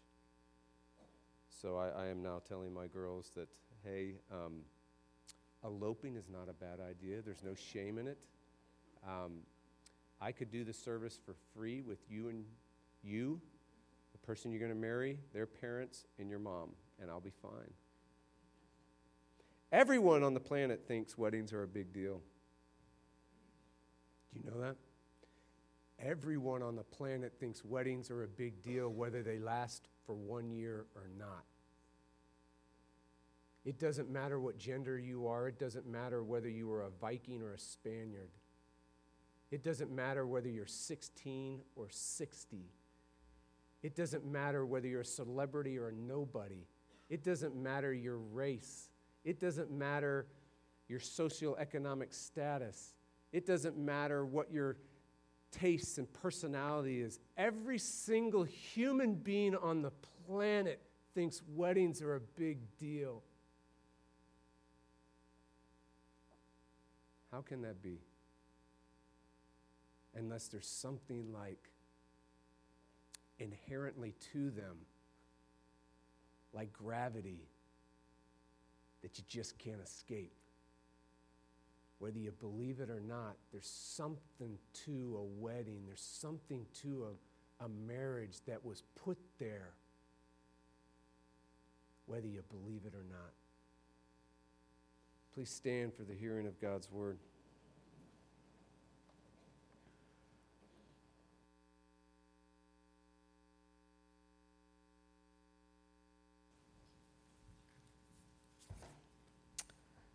So 1.61 1.77
I, 1.77 2.03
I 2.03 2.07
am 2.07 2.21
now 2.21 2.41
telling 2.47 2.73
my 2.73 2.87
girls 2.87 3.31
that, 3.35 3.47
hey, 3.83 4.15
um, 4.31 4.61
eloping 5.63 6.15
is 6.15 6.29
not 6.29 6.49
a 6.49 6.53
bad 6.53 6.79
idea. 6.79 7.21
There's 7.21 7.43
no 7.43 7.53
shame 7.53 7.97
in 7.97 8.07
it. 8.07 8.25
Um, 9.07 9.39
I 10.19 10.31
could 10.31 10.51
do 10.51 10.63
the 10.63 10.73
service 10.73 11.19
for 11.23 11.35
free 11.53 11.81
with 11.81 11.99
you 12.09 12.29
and 12.29 12.43
you, 13.03 13.39
the 14.11 14.17
person 14.19 14.51
you're 14.51 14.59
going 14.59 14.71
to 14.71 14.77
marry, 14.77 15.19
their 15.33 15.45
parents, 15.45 16.05
and 16.19 16.29
your 16.29 16.39
mom, 16.39 16.71
and 16.99 17.09
I'll 17.09 17.21
be 17.21 17.31
fine. 17.41 17.73
Everyone 19.71 20.23
on 20.23 20.33
the 20.33 20.39
planet 20.39 20.87
thinks 20.87 21.17
weddings 21.17 21.53
are 21.53 21.63
a 21.63 21.67
big 21.67 21.93
deal. 21.93 22.21
Do 24.33 24.39
you 24.39 24.49
know 24.49 24.59
that? 24.61 24.75
Everyone 25.99 26.61
on 26.61 26.75
the 26.75 26.83
planet 26.83 27.33
thinks 27.39 27.65
weddings 27.65 28.11
are 28.11 28.23
a 28.23 28.27
big 28.27 28.61
deal, 28.63 28.89
whether 28.89 29.23
they 29.23 29.39
last 29.39 29.87
for 30.05 30.13
one 30.13 30.51
year 30.51 30.85
or 30.95 31.09
not. 31.17 31.43
It 33.65 33.79
doesn't 33.79 34.09
matter 34.09 34.39
what 34.39 34.57
gender 34.57 34.97
you 34.97 35.27
are, 35.27 35.47
it 35.47 35.59
doesn't 35.59 35.87
matter 35.87 36.23
whether 36.23 36.49
you 36.49 36.71
are 36.71 36.83
a 36.83 36.89
Viking 37.01 37.41
or 37.41 37.53
a 37.53 37.59
Spaniard. 37.59 38.29
It 39.49 39.63
doesn't 39.63 39.91
matter 39.91 40.25
whether 40.27 40.49
you're 40.49 40.65
16 40.65 41.61
or 41.75 41.87
60. 41.89 42.65
It 43.83 43.95
doesn't 43.95 44.25
matter 44.25 44.65
whether 44.65 44.87
you're 44.87 45.01
a 45.01 45.05
celebrity 45.05 45.77
or 45.77 45.89
a 45.89 45.93
nobody. 45.93 46.67
It 47.09 47.23
doesn't 47.23 47.55
matter 47.55 47.93
your 47.93 48.17
race. 48.17 48.89
It 49.23 49.39
doesn't 49.39 49.71
matter 49.71 50.27
your 50.87 50.99
socioeconomic 50.99 52.13
status. 52.13 52.93
It 53.31 53.45
doesn't 53.45 53.77
matter 53.77 54.25
what 54.25 54.51
your 54.51 54.77
tastes 55.51 55.97
and 55.97 56.11
personality 56.13 57.01
is. 57.01 57.19
Every 57.37 57.77
single 57.77 58.43
human 58.43 59.15
being 59.15 59.55
on 59.55 59.81
the 59.81 59.91
planet 60.27 60.81
thinks 61.13 61.41
weddings 61.55 62.01
are 62.01 62.15
a 62.15 62.19
big 62.19 62.59
deal. 62.77 63.23
How 67.31 67.41
can 67.41 67.61
that 67.61 67.81
be? 67.81 67.99
Unless 70.15 70.47
there's 70.47 70.67
something 70.67 71.31
like 71.31 71.69
inherently 73.39 74.15
to 74.33 74.49
them, 74.49 74.77
like 76.53 76.73
gravity, 76.73 77.47
that 79.01 79.17
you 79.17 79.23
just 79.27 79.57
can't 79.59 79.81
escape 79.81 80.33
whether 81.99 82.19
you 82.19 82.31
believe 82.31 82.79
it 82.79 82.89
or 82.89 82.99
not, 82.99 83.35
there's 83.51 83.69
something 83.69 84.57
to 84.85 85.17
a 85.17 85.41
wedding, 85.41 85.83
there's 85.87 86.01
something 86.01 86.65
to 86.81 87.07
a, 87.61 87.65
a 87.65 87.69
marriage 87.69 88.37
that 88.47 88.63
was 88.63 88.83
put 89.03 89.17
there, 89.39 89.73
whether 92.05 92.27
you 92.27 92.43
believe 92.49 92.81
it 92.85 92.93
or 92.93 93.05
not. 93.09 93.33
Please 95.33 95.49
stand 95.49 95.93
for 95.93 96.03
the 96.03 96.13
hearing 96.13 96.47
of 96.47 96.59
God's 96.61 96.91
word. 96.91 97.17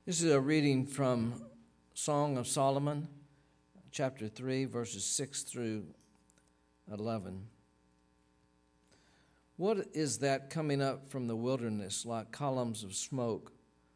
This 0.04 0.20
is 0.20 0.32
a 0.32 0.40
reading 0.40 0.84
from 0.84 1.44
Song 2.04 2.36
of 2.36 2.48
Solomon, 2.48 3.06
chapter 3.92 4.26
3, 4.26 4.64
verses 4.64 5.04
6 5.04 5.44
through 5.44 5.84
11. 6.92 7.46
What 9.56 9.86
is 9.92 10.18
that 10.18 10.50
coming 10.50 10.82
up 10.82 11.08
from 11.08 11.28
the 11.28 11.36
wilderness 11.36 12.04
like 12.04 12.32
columns 12.32 12.82
of 12.82 12.96
smoke, 12.96 13.52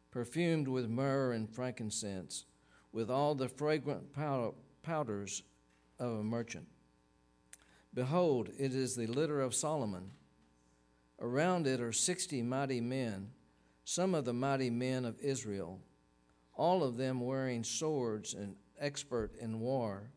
perfumed 0.09 0.69
with 0.69 0.87
myrrh 0.87 1.33
and 1.33 1.53
frankincense, 1.53 2.45
with 2.93 3.11
all 3.11 3.35
the 3.35 3.49
fragrant 3.49 4.13
powders 4.83 5.43
of 5.99 6.13
a 6.13 6.23
merchant? 6.23 6.67
Behold, 7.93 8.51
it 8.57 8.73
is 8.73 8.95
the 8.95 9.07
litter 9.07 9.41
of 9.41 9.53
Solomon. 9.53 10.11
Around 11.19 11.67
it 11.67 11.81
are 11.81 11.91
sixty 11.91 12.41
mighty 12.41 12.79
men, 12.79 13.31
some 13.83 14.15
of 14.15 14.23
the 14.23 14.31
mighty 14.31 14.69
men 14.69 15.03
of 15.03 15.19
Israel 15.19 15.81
all 16.57 16.83
of 16.83 16.97
them 16.97 17.21
wearing 17.21 17.63
swords 17.63 18.33
and 18.33 18.55
expert 18.79 19.35
in 19.39 19.59
war, 19.59 20.09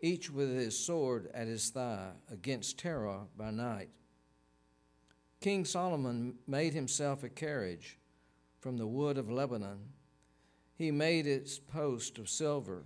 each 0.00 0.30
with 0.30 0.50
his 0.50 0.78
sword 0.78 1.30
at 1.32 1.48
his 1.48 1.70
thigh 1.70 2.10
against 2.30 2.78
terror 2.78 3.22
by 3.36 3.50
night. 3.50 3.88
King 5.40 5.64
Solomon 5.64 6.34
made 6.46 6.74
himself 6.74 7.24
a 7.24 7.30
carriage 7.30 7.98
from 8.60 8.76
the 8.76 8.86
wood 8.86 9.16
of 9.16 9.30
Lebanon. 9.30 9.78
He 10.74 10.90
made 10.90 11.26
its 11.26 11.58
post 11.58 12.18
of 12.18 12.28
silver, 12.28 12.84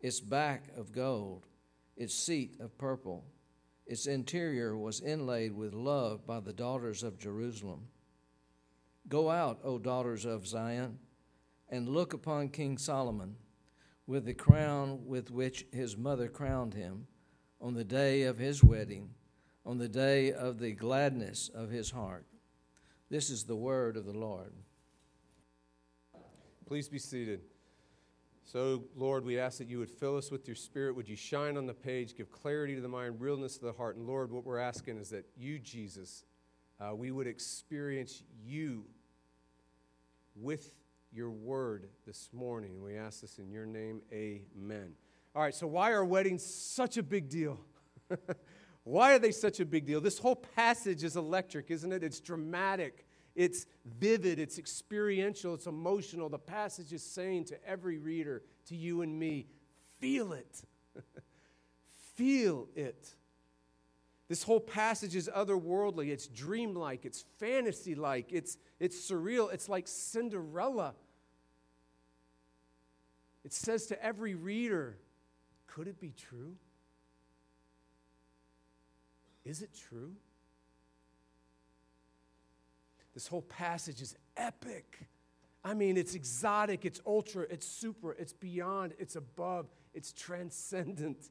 its 0.00 0.20
back 0.20 0.68
of 0.76 0.92
gold, 0.92 1.46
its 1.96 2.14
seat 2.14 2.56
of 2.60 2.78
purple. 2.78 3.26
Its 3.86 4.06
interior 4.06 4.76
was 4.76 5.00
inlaid 5.00 5.52
with 5.52 5.74
love 5.74 6.26
by 6.26 6.40
the 6.40 6.52
daughters 6.52 7.02
of 7.02 7.18
Jerusalem. 7.18 7.88
Go 9.08 9.28
out, 9.28 9.58
O 9.64 9.78
daughters 9.78 10.24
of 10.24 10.46
Zion 10.46 10.98
and 11.70 11.88
look 11.88 12.12
upon 12.12 12.48
King 12.48 12.76
Solomon 12.76 13.36
with 14.06 14.24
the 14.24 14.34
crown 14.34 15.06
with 15.06 15.30
which 15.30 15.66
his 15.72 15.96
mother 15.96 16.28
crowned 16.28 16.74
him 16.74 17.06
on 17.60 17.74
the 17.74 17.84
day 17.84 18.22
of 18.22 18.38
his 18.38 18.62
wedding, 18.62 19.10
on 19.64 19.78
the 19.78 19.88
day 19.88 20.32
of 20.32 20.58
the 20.58 20.72
gladness 20.72 21.48
of 21.54 21.70
his 21.70 21.90
heart. 21.90 22.26
This 23.08 23.30
is 23.30 23.44
the 23.44 23.56
word 23.56 23.96
of 23.96 24.04
the 24.04 24.18
Lord. 24.18 24.52
Please 26.66 26.88
be 26.88 26.98
seated. 26.98 27.40
So, 28.44 28.84
Lord, 28.96 29.24
we 29.24 29.38
ask 29.38 29.58
that 29.58 29.68
you 29.68 29.78
would 29.78 29.90
fill 29.90 30.16
us 30.16 30.32
with 30.32 30.48
your 30.48 30.56
spirit. 30.56 30.96
Would 30.96 31.08
you 31.08 31.14
shine 31.14 31.56
on 31.56 31.66
the 31.66 31.74
page, 31.74 32.16
give 32.16 32.32
clarity 32.32 32.74
to 32.74 32.80
the 32.80 32.88
mind, 32.88 33.20
realness 33.20 33.58
to 33.58 33.66
the 33.66 33.72
heart? 33.72 33.96
And 33.96 34.08
Lord, 34.08 34.32
what 34.32 34.44
we're 34.44 34.58
asking 34.58 34.98
is 34.98 35.08
that 35.10 35.24
you, 35.36 35.60
Jesus, 35.60 36.24
uh, 36.80 36.94
we 36.96 37.12
would 37.12 37.28
experience 37.28 38.24
you 38.44 38.84
with 40.34 40.72
your 41.12 41.30
word 41.30 41.88
this 42.06 42.30
morning. 42.32 42.82
We 42.82 42.96
ask 42.96 43.20
this 43.20 43.38
in 43.38 43.50
your 43.50 43.66
name. 43.66 44.00
Amen. 44.12 44.92
All 45.34 45.42
right, 45.42 45.54
so 45.54 45.66
why 45.66 45.92
are 45.92 46.04
weddings 46.04 46.44
such 46.44 46.96
a 46.96 47.02
big 47.02 47.28
deal? 47.28 47.60
why 48.84 49.14
are 49.14 49.18
they 49.18 49.32
such 49.32 49.60
a 49.60 49.66
big 49.66 49.86
deal? 49.86 50.00
This 50.00 50.18
whole 50.18 50.36
passage 50.36 51.04
is 51.04 51.16
electric, 51.16 51.70
isn't 51.70 51.92
it? 51.92 52.02
It's 52.02 52.20
dramatic, 52.20 53.06
it's 53.34 53.66
vivid, 53.98 54.38
it's 54.38 54.58
experiential, 54.58 55.54
it's 55.54 55.66
emotional. 55.66 56.28
The 56.28 56.38
passage 56.38 56.92
is 56.92 57.02
saying 57.02 57.44
to 57.46 57.68
every 57.68 57.98
reader, 57.98 58.42
to 58.66 58.76
you 58.76 59.02
and 59.02 59.18
me, 59.18 59.46
feel 60.00 60.32
it. 60.32 60.62
feel 62.16 62.68
it. 62.74 63.14
This 64.30 64.44
whole 64.44 64.60
passage 64.60 65.16
is 65.16 65.28
otherworldly, 65.28 66.10
it's 66.10 66.28
dreamlike, 66.28 67.04
it's 67.04 67.24
fantasy 67.40 67.96
like, 67.96 68.32
it's, 68.32 68.58
it's 68.78 68.96
surreal, 68.96 69.52
it's 69.52 69.68
like 69.68 69.88
Cinderella. 69.88 70.94
It 73.44 73.52
says 73.52 73.88
to 73.88 74.00
every 74.00 74.36
reader, 74.36 74.98
could 75.66 75.88
it 75.88 75.98
be 75.98 76.14
true? 76.16 76.54
Is 79.44 79.62
it 79.62 79.70
true? 79.88 80.12
This 83.14 83.26
whole 83.26 83.42
passage 83.42 84.00
is 84.00 84.14
epic. 84.36 85.08
I 85.64 85.74
mean, 85.74 85.96
it's 85.96 86.14
exotic, 86.14 86.84
it's 86.84 87.00
ultra, 87.04 87.46
it's 87.50 87.66
super, 87.66 88.12
it's 88.12 88.32
beyond, 88.32 88.92
it's 89.00 89.16
above, 89.16 89.66
it's 89.92 90.12
transcendent. 90.12 91.30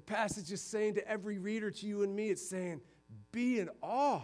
The 0.00 0.14
passage 0.14 0.50
is 0.50 0.62
saying 0.62 0.94
to 0.94 1.06
every 1.06 1.38
reader, 1.38 1.70
to 1.70 1.86
you 1.86 2.02
and 2.02 2.16
me, 2.16 2.30
it's 2.30 2.48
saying, 2.48 2.80
be 3.32 3.60
in 3.60 3.68
awe. 3.82 4.22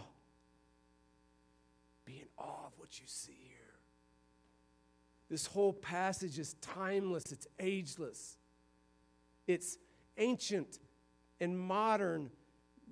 Be 2.03 2.13
in 2.13 2.27
awe 2.35 2.65
of 2.65 2.71
what 2.77 2.99
you 2.99 3.05
see 3.05 3.37
here. 3.43 3.75
This 5.29 5.45
whole 5.45 5.73
passage 5.73 6.39
is 6.39 6.55
timeless, 6.61 7.31
it's 7.31 7.45
ageless, 7.59 8.37
it's 9.45 9.77
ancient 10.17 10.79
and 11.39 11.59
modern, 11.59 12.31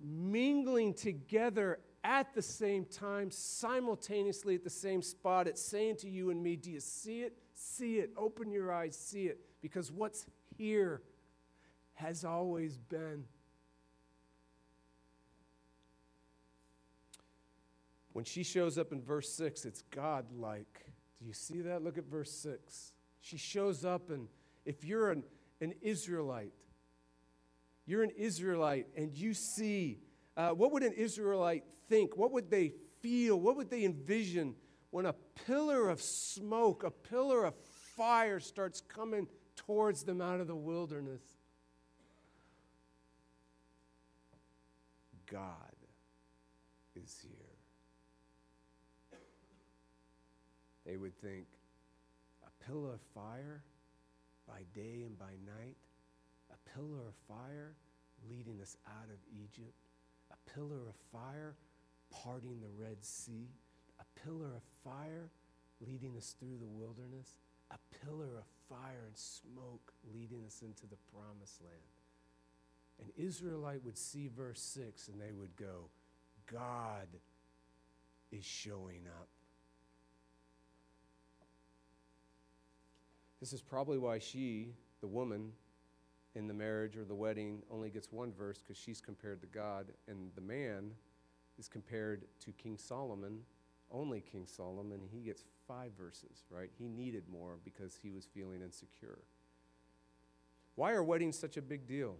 mingling 0.03 0.93
together 0.93 1.79
at 2.03 2.35
the 2.35 2.41
same 2.43 2.85
time, 2.85 3.31
simultaneously 3.31 4.53
at 4.53 4.63
the 4.63 4.69
same 4.69 5.01
spot. 5.01 5.47
It's 5.47 5.59
saying 5.59 5.95
to 6.01 6.07
you 6.07 6.29
and 6.29 6.43
me, 6.43 6.55
Do 6.55 6.69
you 6.69 6.81
see 6.81 7.21
it? 7.21 7.35
See 7.55 7.97
it. 7.97 8.11
Open 8.15 8.51
your 8.51 8.71
eyes, 8.71 8.95
see 8.95 9.25
it. 9.25 9.39
Because 9.63 9.91
what's 9.91 10.27
here 10.55 11.01
has 11.95 12.23
always 12.23 12.77
been. 12.77 13.25
When 18.13 18.23
she 18.23 18.43
shows 18.43 18.77
up 18.77 18.93
in 18.93 19.01
verse 19.01 19.29
6, 19.33 19.65
it's 19.65 19.81
God 19.91 20.25
like. 20.31 20.85
Do 21.19 21.25
you 21.25 21.33
see 21.33 21.61
that? 21.61 21.83
Look 21.83 21.97
at 21.97 22.05
verse 22.05 22.31
6. 22.31 22.93
She 23.19 23.37
shows 23.37 23.83
up, 23.83 24.09
and 24.09 24.27
if 24.65 24.83
you're 24.83 25.11
an, 25.11 25.23
an 25.59 25.73
Israelite, 25.81 26.53
you're 27.85 28.03
an 28.03 28.11
Israelite, 28.17 28.87
and 28.95 29.13
you 29.13 29.33
see, 29.33 29.99
uh, 30.37 30.49
what 30.49 30.71
would 30.71 30.83
an 30.83 30.93
Israelite 30.93 31.65
think? 31.89 32.17
What 32.17 32.31
would 32.31 32.49
they 32.49 32.73
feel? 33.01 33.39
What 33.39 33.57
would 33.57 33.69
they 33.69 33.83
envision 33.83 34.55
when 34.91 35.05
a 35.05 35.13
pillar 35.45 35.89
of 35.89 36.01
smoke, 36.01 36.83
a 36.83 36.91
pillar 36.91 37.45
of 37.45 37.55
fire 37.97 38.39
starts 38.39 38.81
coming 38.81 39.27
towards 39.55 40.03
them 40.03 40.21
out 40.21 40.39
of 40.39 40.47
the 40.47 40.55
wilderness? 40.55 41.34
God 45.35 45.75
is 46.95 47.19
here. 47.21 47.57
They 50.85 50.95
would 50.95 51.13
think, 51.19 51.45
a 52.47 52.63
pillar 52.63 52.93
of 52.93 53.01
fire 53.13 53.61
by 54.47 54.61
day 54.73 55.03
and 55.05 55.19
by 55.19 55.35
night, 55.45 55.75
a 56.53 56.69
pillar 56.73 57.01
of 57.09 57.15
fire 57.27 57.73
leading 58.29 58.61
us 58.61 58.77
out 58.87 59.09
of 59.09 59.19
Egypt, 59.33 59.75
a 60.31 60.51
pillar 60.53 60.87
of 60.87 60.95
fire 61.11 61.55
parting 62.09 62.61
the 62.61 62.81
Red 62.81 63.03
Sea, 63.03 63.49
a 63.99 64.19
pillar 64.23 64.55
of 64.55 64.61
fire 64.85 65.29
leading 65.85 66.15
us 66.15 66.33
through 66.39 66.59
the 66.61 66.65
wilderness, 66.65 67.39
a 67.71 68.05
pillar 68.05 68.37
of 68.37 68.45
fire 68.69 69.03
and 69.05 69.17
smoke 69.17 69.91
leading 70.13 70.45
us 70.47 70.61
into 70.61 70.87
the 70.87 71.01
promised 71.11 71.61
land. 71.61 71.94
An 72.99 73.11
Israelite 73.17 73.83
would 73.83 73.97
see 73.97 74.29
verse 74.35 74.61
6 74.61 75.09
and 75.09 75.19
they 75.19 75.31
would 75.31 75.55
go, 75.55 75.89
God 76.51 77.07
is 78.31 78.45
showing 78.45 79.01
up. 79.19 79.27
This 83.39 83.53
is 83.53 83.61
probably 83.61 83.97
why 83.97 84.19
she, 84.19 84.69
the 85.01 85.07
woman 85.07 85.51
in 86.35 86.47
the 86.47 86.53
marriage 86.53 86.97
or 86.97 87.03
the 87.03 87.15
wedding, 87.15 87.61
only 87.71 87.89
gets 87.89 88.11
one 88.11 88.31
verse 88.33 88.59
because 88.59 88.77
she's 88.77 89.01
compared 89.01 89.41
to 89.41 89.47
God, 89.47 89.87
and 90.07 90.31
the 90.35 90.41
man 90.41 90.91
is 91.59 91.67
compared 91.67 92.25
to 92.41 92.51
King 92.53 92.77
Solomon, 92.77 93.39
only 93.91 94.21
King 94.21 94.45
Solomon, 94.47 94.99
he 95.11 95.19
gets 95.19 95.43
five 95.67 95.91
verses, 95.97 96.43
right? 96.49 96.69
He 96.77 96.87
needed 96.87 97.23
more 97.31 97.57
because 97.63 97.97
he 98.01 98.11
was 98.11 98.25
feeling 98.25 98.61
insecure. 98.61 99.19
Why 100.75 100.91
are 100.91 101.03
weddings 101.03 101.37
such 101.37 101.55
a 101.55 101.61
big 101.61 101.87
deal? 101.87 102.15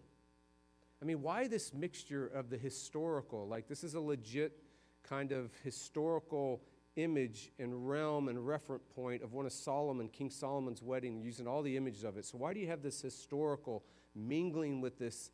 I 1.02 1.06
mean, 1.06 1.22
why 1.22 1.48
this 1.48 1.74
mixture 1.74 2.28
of 2.28 2.50
the 2.50 2.58
historical? 2.58 3.48
Like, 3.48 3.68
this 3.68 3.84
is 3.84 3.96
a 3.96 4.00
legit 4.00 4.60
kind 5.04 5.32
of 5.32 5.52
historical 5.64 6.62
image 6.96 7.52
and 7.60 7.88
realm 7.88 8.30
and 8.30 8.38
referent 8.40 8.80
point 8.96 9.22
of 9.22 9.34
one 9.34 9.46
of 9.46 9.52
Solomon, 9.52 10.08
King 10.08 10.30
Solomon's 10.30 10.82
wedding, 10.82 11.22
using 11.22 11.48
all 11.48 11.62
the 11.62 11.75
images 11.75 12.04
of 12.04 12.18
it. 12.18 12.25
So, 12.25 12.38
why 12.38 12.54
do 12.54 12.60
you 12.60 12.68
have 12.68 12.82
this 12.82 13.02
historical 13.02 13.84
mingling 14.16 14.82
with 14.82 14.98
this 14.98 15.32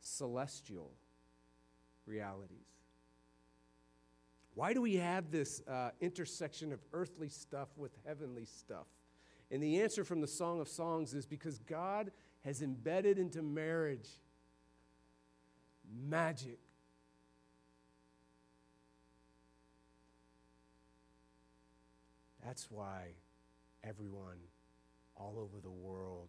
celestial 0.00 0.92
realities? 2.06 2.66
Why 4.54 4.72
do 4.72 4.82
we 4.82 4.96
have 4.96 5.30
this 5.30 5.62
uh, 5.68 5.90
intersection 6.00 6.72
of 6.72 6.80
earthly 6.92 7.28
stuff 7.28 7.68
with 7.76 7.92
heavenly 8.04 8.44
stuff? 8.44 8.86
And 9.50 9.62
the 9.62 9.80
answer 9.80 10.04
from 10.04 10.20
the 10.20 10.26
Song 10.26 10.60
of 10.60 10.68
Songs 10.68 11.14
is 11.14 11.26
because 11.26 11.58
God 11.58 12.10
has 12.44 12.62
embedded 12.62 13.18
into 13.18 13.42
marriage 13.42 14.08
magic. 16.08 16.58
That's 22.44 22.70
why 22.70 23.14
everyone 23.84 24.38
all 25.16 25.34
over 25.38 25.60
the 25.62 25.70
world, 25.70 26.28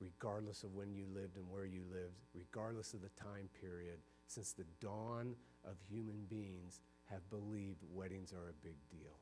regardless 0.00 0.62
of 0.62 0.74
when 0.74 0.92
you 0.94 1.06
lived 1.12 1.36
and 1.36 1.50
where 1.50 1.66
you 1.66 1.82
lived, 1.90 2.14
regardless 2.34 2.94
of 2.94 3.02
the 3.02 3.10
time 3.20 3.48
period, 3.60 3.98
since 4.26 4.52
the 4.52 4.64
dawn 4.80 5.34
of 5.64 5.76
human 5.88 6.24
beings, 6.28 6.80
have 7.10 7.28
believed 7.30 7.82
weddings 7.92 8.32
are 8.32 8.50
a 8.50 8.64
big 8.64 8.76
deal. 8.90 9.16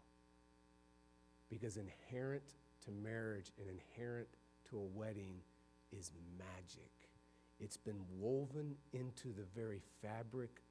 Because 1.49 1.77
inherent 1.77 2.55
to 2.85 2.91
marriage 2.91 3.53
and 3.59 3.69
inherent 3.69 4.29
to 4.69 4.79
a 4.79 4.99
wedding 4.99 5.37
is 5.93 6.11
magic. 6.37 6.91
It's 7.59 7.77
been 7.77 8.01
woven 8.19 8.75
into 8.93 9.29
the 9.29 9.45
very 9.55 9.81
fabric 10.03 10.63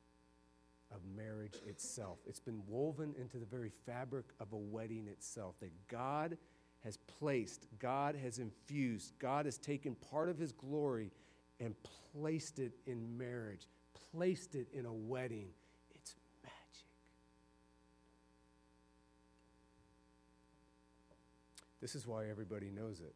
of 0.93 0.99
marriage 1.15 1.55
itself. 1.65 2.19
It's 2.27 2.39
been 2.39 2.61
woven 2.67 3.15
into 3.19 3.37
the 3.37 3.45
very 3.45 3.71
fabric 3.85 4.25
of 4.39 4.53
a 4.53 4.57
wedding 4.57 5.07
itself. 5.07 5.55
That 5.59 5.71
God 5.87 6.37
has 6.83 6.97
placed, 6.97 7.65
God 7.79 8.15
has 8.15 8.37
infused, 8.37 9.13
God 9.17 9.45
has 9.45 9.57
taken 9.57 9.95
part 9.95 10.29
of 10.29 10.37
His 10.37 10.51
glory 10.51 11.11
and 11.59 11.73
placed 12.13 12.59
it 12.59 12.73
in 12.85 13.17
marriage, 13.17 13.67
placed 14.11 14.53
it 14.53 14.67
in 14.73 14.85
a 14.85 14.93
wedding. 14.93 15.47
It's 15.95 16.15
magic. 16.43 16.85
This 21.81 21.95
is 21.95 22.05
why 22.05 22.29
everybody 22.29 22.69
knows 22.69 22.99
it, 22.99 23.15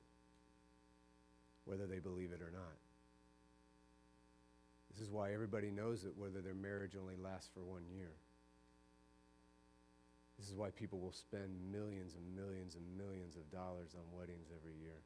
whether 1.65 1.85
they 1.85 1.99
believe 1.99 2.31
it 2.31 2.41
or 2.41 2.51
not. 2.51 2.77
This 4.99 5.07
is 5.07 5.13
why 5.13 5.31
everybody 5.31 5.71
knows 5.71 6.03
it, 6.03 6.11
whether 6.17 6.41
their 6.41 6.53
marriage 6.53 6.97
only 6.99 7.15
lasts 7.15 7.49
for 7.53 7.61
one 7.61 7.83
year. 7.89 8.11
This 10.37 10.49
is 10.49 10.55
why 10.55 10.71
people 10.71 10.99
will 10.99 11.13
spend 11.13 11.51
millions 11.71 12.15
and 12.15 12.35
millions 12.35 12.75
and 12.75 12.83
millions 12.97 13.37
of 13.37 13.49
dollars 13.49 13.95
on 13.95 14.01
weddings 14.11 14.47
every 14.53 14.73
year. 14.73 14.99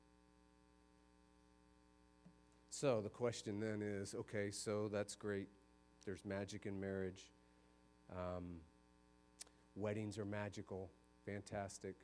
So 2.72 3.02
the 3.02 3.10
question 3.10 3.60
then 3.60 3.84
is 3.84 4.16
okay, 4.16 4.50
so 4.50 4.90
that's 4.92 5.14
great. 5.14 5.48
There's 6.08 6.26
magic 6.26 6.66
in 6.66 6.80
marriage. 6.80 7.32
Um, 8.12 8.62
weddings 9.76 10.18
are 10.18 10.26
magical, 10.26 10.90
fantastic. 11.24 11.98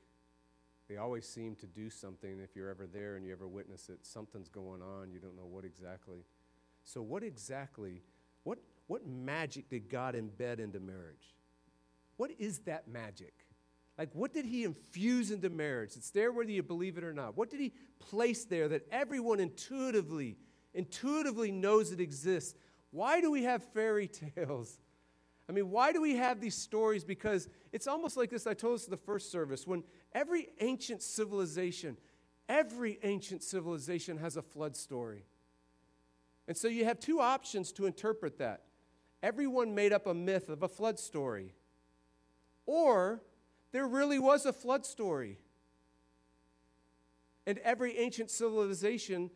They 0.88 0.98
always 0.98 1.28
seem 1.28 1.56
to 1.56 1.66
do 1.66 1.90
something. 1.90 2.40
If 2.40 2.56
you're 2.56 2.70
ever 2.70 2.86
there 2.86 3.16
and 3.16 3.26
you 3.26 3.32
ever 3.32 3.48
witness 3.48 3.90
it, 3.90 4.06
something's 4.06 4.48
going 4.48 4.84
on. 4.84 5.10
You 5.12 5.18
don't 5.18 5.36
know 5.36 5.48
what 5.50 5.66
exactly. 5.66 6.20
So, 6.84 7.02
what 7.02 7.24
exactly, 7.24 8.02
what, 8.44 8.60
what 8.88 9.06
magic 9.08 9.70
did 9.70 9.90
God 9.90 10.16
embed 10.16 10.60
into 10.60 10.80
marriage? 10.80 11.36
What 12.18 12.32
is 12.40 12.60
that 12.60 12.88
magic? 12.88 13.34
Like, 13.98 14.10
what 14.14 14.34
did 14.34 14.46
He 14.46 14.64
infuse 14.64 15.30
into 15.32 15.50
marriage? 15.50 15.92
It's 15.96 16.10
there 16.10 16.32
whether 16.32 16.52
you 16.52 16.64
believe 16.64 16.98
it 16.98 17.04
or 17.04 17.14
not. 17.14 17.38
What 17.38 17.50
did 17.50 17.60
He 17.60 17.74
place 18.00 18.46
there 18.46 18.70
that 18.70 18.88
everyone 18.92 19.40
intuitively, 19.40 20.38
intuitively 20.74 21.52
knows 21.52 21.92
it 21.92 22.00
exists? 22.00 22.56
Why 22.92 23.22
do 23.22 23.30
we 23.30 23.44
have 23.44 23.64
fairy 23.74 24.08
tales? 24.36 24.80
I 25.50 25.52
mean, 25.52 25.72
why 25.72 25.92
do 25.92 26.02
we 26.02 26.16
have 26.16 26.40
these 26.40 26.56
stories? 26.56 27.04
Because 27.04 27.50
it's 27.72 27.88
almost 27.88 28.16
like 28.16 28.30
this. 28.30 28.46
I 28.46 28.54
told 28.54 28.76
us 28.76 28.86
in 28.86 28.92
the 28.92 28.98
first 28.98 29.32
service 29.32 29.66
when 29.66 29.84
every 30.14 30.50
ancient 30.60 31.02
civilization, 31.02 31.98
every 32.48 33.00
ancient 33.04 33.44
civilization 33.44 34.18
has 34.18 34.38
a 34.38 34.44
flood 34.44 34.78
story. 34.78 35.26
And 36.50 36.58
so 36.58 36.68
you 36.68 36.84
have 36.84 37.00
two 37.00 37.22
options 37.22 37.72
to 37.74 37.86
interpret 37.86 38.40
that. 38.40 38.64
Everyone 39.22 39.76
made 39.76 39.94
up 39.94 40.08
a 40.08 40.16
myth 40.16 40.50
of 40.50 40.64
a 40.64 40.68
flood 40.68 40.98
story, 40.98 41.54
or 42.66 43.22
there 43.72 43.88
really 43.88 44.18
was 44.18 44.48
a 44.48 44.52
flood 44.52 44.84
story. 44.84 45.38
And 47.46 47.60
every 47.60 48.00
ancient 48.00 48.32
civilization 48.32 49.30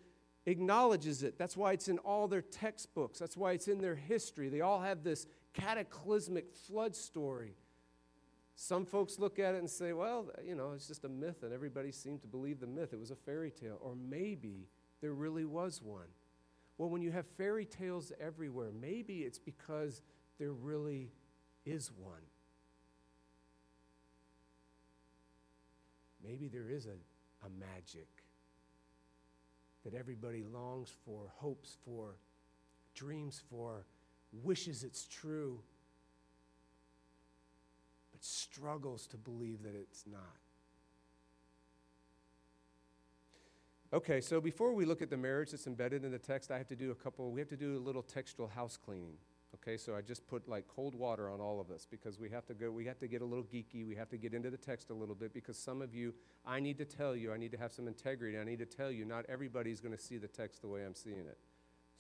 acknowledges 0.48 1.22
it. 1.22 1.38
That's 1.38 1.56
why 1.56 1.74
it's 1.74 1.88
in 1.88 2.00
all 2.00 2.28
their 2.28 2.42
textbooks, 2.42 3.20
that's 3.20 3.38
why 3.38 3.52
it's 3.52 3.68
in 3.68 3.80
their 3.80 3.96
history. 3.96 4.50
They 4.50 4.62
all 4.62 4.82
have 4.82 5.04
this 5.04 5.28
cataclysmic 5.54 6.52
flood 6.52 6.96
story. 6.96 7.54
Some 8.56 8.88
folks 8.88 9.20
look 9.20 9.38
at 9.38 9.54
it 9.54 9.60
and 9.60 9.70
say, 9.70 9.94
well, 9.94 10.32
you 10.44 10.56
know, 10.56 10.72
it's 10.72 10.88
just 10.88 11.06
a 11.06 11.10
myth, 11.10 11.44
and 11.44 11.54
everybody 11.54 11.92
seemed 11.92 12.22
to 12.22 12.28
believe 12.28 12.60
the 12.60 12.68
myth. 12.68 12.92
It 12.92 13.00
was 13.00 13.12
a 13.12 13.16
fairy 13.16 13.52
tale. 13.52 13.78
Or 13.82 13.94
maybe 13.96 14.68
there 15.02 15.14
really 15.14 15.46
was 15.46 15.80
one. 15.80 16.08
Well, 16.78 16.90
when 16.90 17.02
you 17.02 17.12
have 17.12 17.26
fairy 17.38 17.66
tales 17.66 18.12
everywhere, 18.20 18.72
maybe 18.80 19.20
it's 19.20 19.40
because 19.40 20.02
there 20.40 20.52
really 20.52 21.12
is 21.66 21.92
one. 21.92 22.22
Maybe 26.24 26.48
there 26.48 26.70
is 26.70 26.86
a, 26.86 27.46
a 27.46 27.50
magic 27.60 28.08
that 29.84 29.94
everybody 29.94 30.44
longs 30.44 30.90
for, 31.06 31.32
hopes 31.36 31.78
for, 31.86 32.16
dreams 32.96 33.42
for, 33.50 33.86
wishes 34.42 34.84
it's 34.84 35.06
true, 35.06 35.60
but 38.12 38.24
struggles 38.24 39.06
to 39.08 39.18
believe 39.18 39.62
that 39.64 39.76
it's 39.76 40.06
not. 40.10 40.43
Okay, 43.94 44.22
so 44.22 44.42
before 44.42 44.74
we 44.74 44.86
look 44.86 45.04
at 45.04 45.12
the 45.12 45.18
marriage 45.18 45.52
that's 45.52 45.68
embedded 45.68 46.04
in 46.04 46.12
the 46.12 46.18
text, 46.18 46.50
I 46.50 46.58
have 46.58 46.66
to 46.70 46.76
do 46.76 46.90
a 46.90 46.96
couple, 46.96 47.32
we 47.32 47.40
have 47.40 47.50
to 47.50 47.56
do 47.56 47.78
a 47.78 47.80
little 47.80 48.02
textual 48.02 48.48
house 48.48 48.76
cleaning. 48.76 49.14
Okay, 49.54 49.78
so 49.78 49.96
I 49.96 50.02
just 50.02 50.26
put 50.26 50.50
like 50.50 50.68
cold 50.68 50.96
water 50.96 51.30
on 51.30 51.40
all 51.40 51.62
of 51.62 51.70
us 51.70 51.86
because 51.86 52.20
we 52.20 52.28
have 52.32 52.44
to 52.48 52.56
go, 52.56 52.72
we 52.72 52.86
have 52.86 52.98
to 52.98 53.08
get 53.08 53.22
a 53.22 53.26
little 53.26 53.44
geeky, 53.44 53.88
we 53.88 53.96
have 53.96 54.10
to 54.10 54.18
get 54.18 54.34
into 54.34 54.50
the 54.50 54.58
text 54.58 54.90
a 54.90 54.96
little 54.96 55.14
bit 55.14 55.32
because 55.32 55.60
some 55.60 55.80
of 55.80 55.94
you, 55.94 56.12
I 56.44 56.60
need 56.60 56.80
to 56.80 56.86
tell 56.86 57.16
you, 57.16 57.32
I 57.32 57.38
need 57.38 57.52
to 57.52 57.58
have 57.60 57.72
some 57.72 57.88
integrity, 57.88 58.36
I 58.36 58.44
need 58.44 58.58
to 58.60 58.66
tell 58.66 58.90
you, 58.90 59.06
not 59.06 59.26
everybody's 59.30 59.80
going 59.80 59.96
to 59.96 60.04
see 60.04 60.18
the 60.18 60.28
text 60.28 60.64
the 60.64 60.68
way 60.68 60.84
I'm 60.84 60.96
seeing 60.96 61.28
it. 61.28 61.38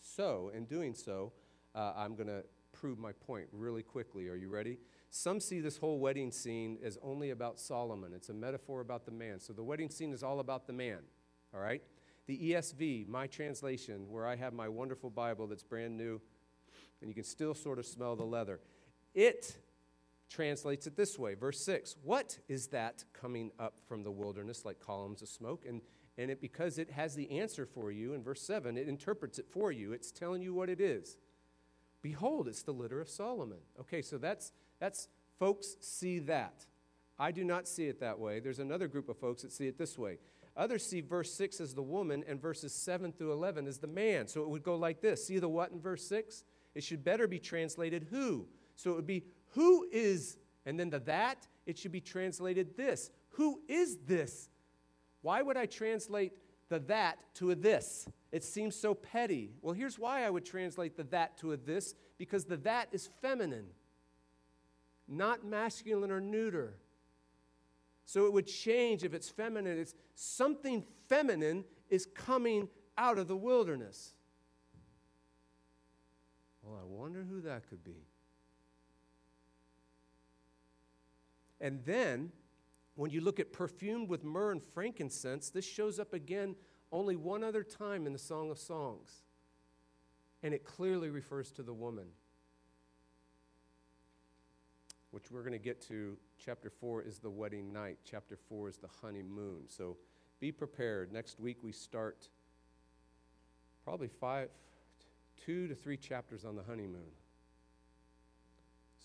So, 0.02 0.50
in 0.52 0.66
doing 0.66 0.96
so, 0.96 1.32
uh, 1.76 1.94
I'm 1.96 2.16
going 2.16 2.28
to 2.28 2.44
prove 2.72 2.98
my 2.98 3.12
point 3.12 3.50
really 3.52 3.84
quickly. 3.84 4.30
Are 4.30 4.36
you 4.36 4.50
ready? 4.50 4.80
Some 5.12 5.40
see 5.40 5.60
this 5.60 5.78
whole 5.78 6.00
wedding 6.00 6.32
scene 6.32 6.80
as 6.84 6.98
only 7.04 7.30
about 7.30 7.60
Solomon. 7.60 8.14
It's 8.16 8.30
a 8.30 8.34
metaphor 8.34 8.82
about 8.82 9.06
the 9.06 9.12
man. 9.12 9.40
So 9.40 9.54
the 9.54 9.64
wedding 9.64 9.92
scene 9.92 10.12
is 10.12 10.24
all 10.24 10.40
about 10.40 10.66
the 10.66 10.74
man 10.74 11.02
all 11.54 11.62
right? 11.62 11.82
The 12.28 12.52
ESV, 12.52 13.08
my 13.08 13.28
translation, 13.28 14.06
where 14.10 14.26
I 14.26 14.36
have 14.36 14.54
my 14.54 14.70
wonderful 14.70 15.10
Bible 15.10 15.48
that's 15.48 15.63
brand 15.63 15.98
new, 15.98 16.22
and 17.02 17.10
you 17.10 17.16
can 17.16 17.24
still 17.24 17.54
sort 17.54 17.80
of 17.80 17.86
smell 17.86 18.16
the 18.16 18.24
leather, 18.24 18.60
it 19.13 19.58
translates 20.30 20.88
it 20.88 20.96
this 20.96 21.20
way. 21.20 21.36
Verse 21.36 21.60
6 21.60 21.98
What 22.04 22.38
is 22.48 22.68
that 22.68 23.04
coming 23.13 23.52
up 23.60 23.80
from 23.88 24.04
the 24.04 24.12
wilderness 24.12 24.66
like 24.66 24.80
columns 24.80 25.22
of 25.22 25.30
smoke? 25.30 25.66
And, 25.68 25.82
and 26.18 26.32
it, 26.32 26.42
because 26.42 26.78
it 26.78 26.92
has 26.92 27.16
the 27.16 27.39
answer 27.39 27.66
for 27.66 27.92
you 27.92 28.13
in 28.13 28.24
verse 28.24 28.42
7, 28.42 28.78
it 28.78 28.88
interprets 28.88 29.39
it 29.39 29.48
for 29.50 29.72
you. 29.72 29.94
It's 29.94 30.12
telling 30.12 30.42
you 30.42 30.54
what 30.54 30.70
it 30.70 30.80
is. 30.80 31.18
Behold, 32.02 32.48
it's 32.48 32.63
the 32.63 32.74
litter 32.74 33.00
of 33.00 33.10
Solomon. 33.10 33.60
Okay, 33.80 34.02
so 34.02 34.18
that's, 34.18 34.52
that's 34.80 35.08
folks 35.39 35.76
see 35.80 36.20
that. 36.20 36.66
I 37.18 37.32
do 37.32 37.44
not 37.44 37.68
see 37.68 37.88
it 37.88 38.00
that 38.00 38.20
way. 38.20 38.39
There's 38.39 38.60
another 38.60 38.88
group 38.88 39.08
of 39.08 39.18
folks 39.18 39.44
that 39.44 39.52
see 39.52 39.68
it 39.68 39.78
this 39.78 39.98
way. 39.98 40.18
Others 40.56 40.86
see 40.86 41.02
verse 41.02 41.34
6 41.34 41.60
as 41.60 41.74
the 41.74 41.82
woman 41.82 42.24
and 42.28 42.39
verses 42.39 42.74
7 42.74 43.12
through 43.12 43.32
11 43.32 43.68
as 43.68 43.80
the 43.80 43.88
man. 43.88 44.28
So 44.28 44.44
it 44.44 44.50
would 44.50 44.63
go 44.63 44.76
like 44.76 45.02
this. 45.02 45.26
See 45.26 45.39
the 45.39 45.50
what 45.50 45.72
in 45.72 45.80
verse 45.80 46.06
6? 46.08 46.44
It 46.76 46.84
should 46.84 47.04
better 47.04 47.28
be 47.28 47.39
translated 47.39 48.08
who. 48.10 48.48
So 48.76 48.92
it 48.92 48.96
would 48.96 49.08
be 49.08 49.24
who 49.52 49.88
is, 49.92 50.38
and 50.66 50.80
then 50.80 50.89
the 50.89 51.00
that, 51.02 51.48
it 51.66 51.78
should 51.78 51.92
be 51.92 52.02
translated 52.02 52.76
this. 52.78 53.10
Who 53.32 53.62
is 53.68 53.98
this? 54.06 54.50
Why 55.22 55.42
would 55.42 55.58
I 55.58 55.66
translate 55.66 56.34
the 56.70 56.80
that 56.80 57.18
to 57.36 57.52
a 57.52 57.56
this? 57.56 58.08
It 58.32 58.44
seems 58.44 58.76
so 58.76 58.94
petty. 58.94 59.52
Well, 59.62 59.74
here's 59.74 59.98
why 59.98 60.24
I 60.24 60.30
would 60.30 60.46
translate 60.46 60.98
the 60.98 61.04
that 61.06 61.38
to 61.38 61.54
a 61.54 61.58
this 61.58 61.96
because 62.18 62.46
the 62.46 62.58
that 62.58 62.89
is 62.92 63.10
feminine, 63.22 63.68
not 65.08 65.46
masculine 65.46 66.12
or 66.12 66.20
neuter. 66.20 66.78
So 68.06 68.26
it 68.26 68.34
would 68.34 68.48
change 68.48 69.04
if 69.04 69.13
it's 69.13 69.30
feminine. 69.30 69.78
It's 69.78 69.96
something 70.16 70.84
feminine 71.08 71.63
is 71.89 72.06
coming 72.06 72.70
out 72.98 73.18
of 73.18 73.28
the 73.28 73.38
wilderness. 73.38 74.13
Well, 76.62 76.80
I 76.82 76.86
wonder 76.86 77.24
who 77.24 77.42
that 77.42 77.68
could 77.70 77.84
be. 77.84 78.08
And 81.60 81.84
then, 81.86 82.32
when 82.96 83.10
you 83.10 83.22
look 83.22 83.39
at 83.39 83.54
perfumed 83.54 84.10
with 84.10 84.24
myrrh 84.24 84.52
and 84.52 84.62
frankincense, 84.62 85.50
this 85.50 85.66
shows 85.66 85.98
up 85.98 86.13
again 86.13 86.56
only 86.92 87.16
one 87.16 87.44
other 87.44 87.63
time 87.63 88.06
in 88.06 88.13
the 88.13 88.20
Song 88.20 88.52
of 88.52 88.60
Songs. 88.60 89.24
And 90.44 90.54
it 90.54 90.66
clearly 90.66 91.10
refers 91.10 91.52
to 91.54 91.63
the 91.63 91.74
woman. 91.74 92.08
Which 95.13 95.30
we're 95.30 95.41
going 95.41 95.54
to 95.54 95.60
get 95.60 95.80
to. 95.80 96.17
Chapter 96.43 96.71
4 96.71 97.04
is 97.04 97.19
the 97.19 97.30
wedding 97.30 97.71
night, 97.71 97.99
chapter 98.04 98.36
4 98.49 98.69
is 98.69 98.78
the 98.78 98.89
honeymoon. 99.04 99.62
So 99.67 99.95
be 100.39 100.52
prepared. 100.52 101.13
Next 101.13 101.39
week 101.39 101.58
we 101.62 101.71
start 101.71 102.28
probably 103.84 104.08
five, 104.08 104.49
two 105.45 105.67
to 105.67 105.76
three 105.76 105.97
chapters 105.97 106.45
on 106.45 106.56
the 106.56 106.63
honeymoon. 106.63 107.12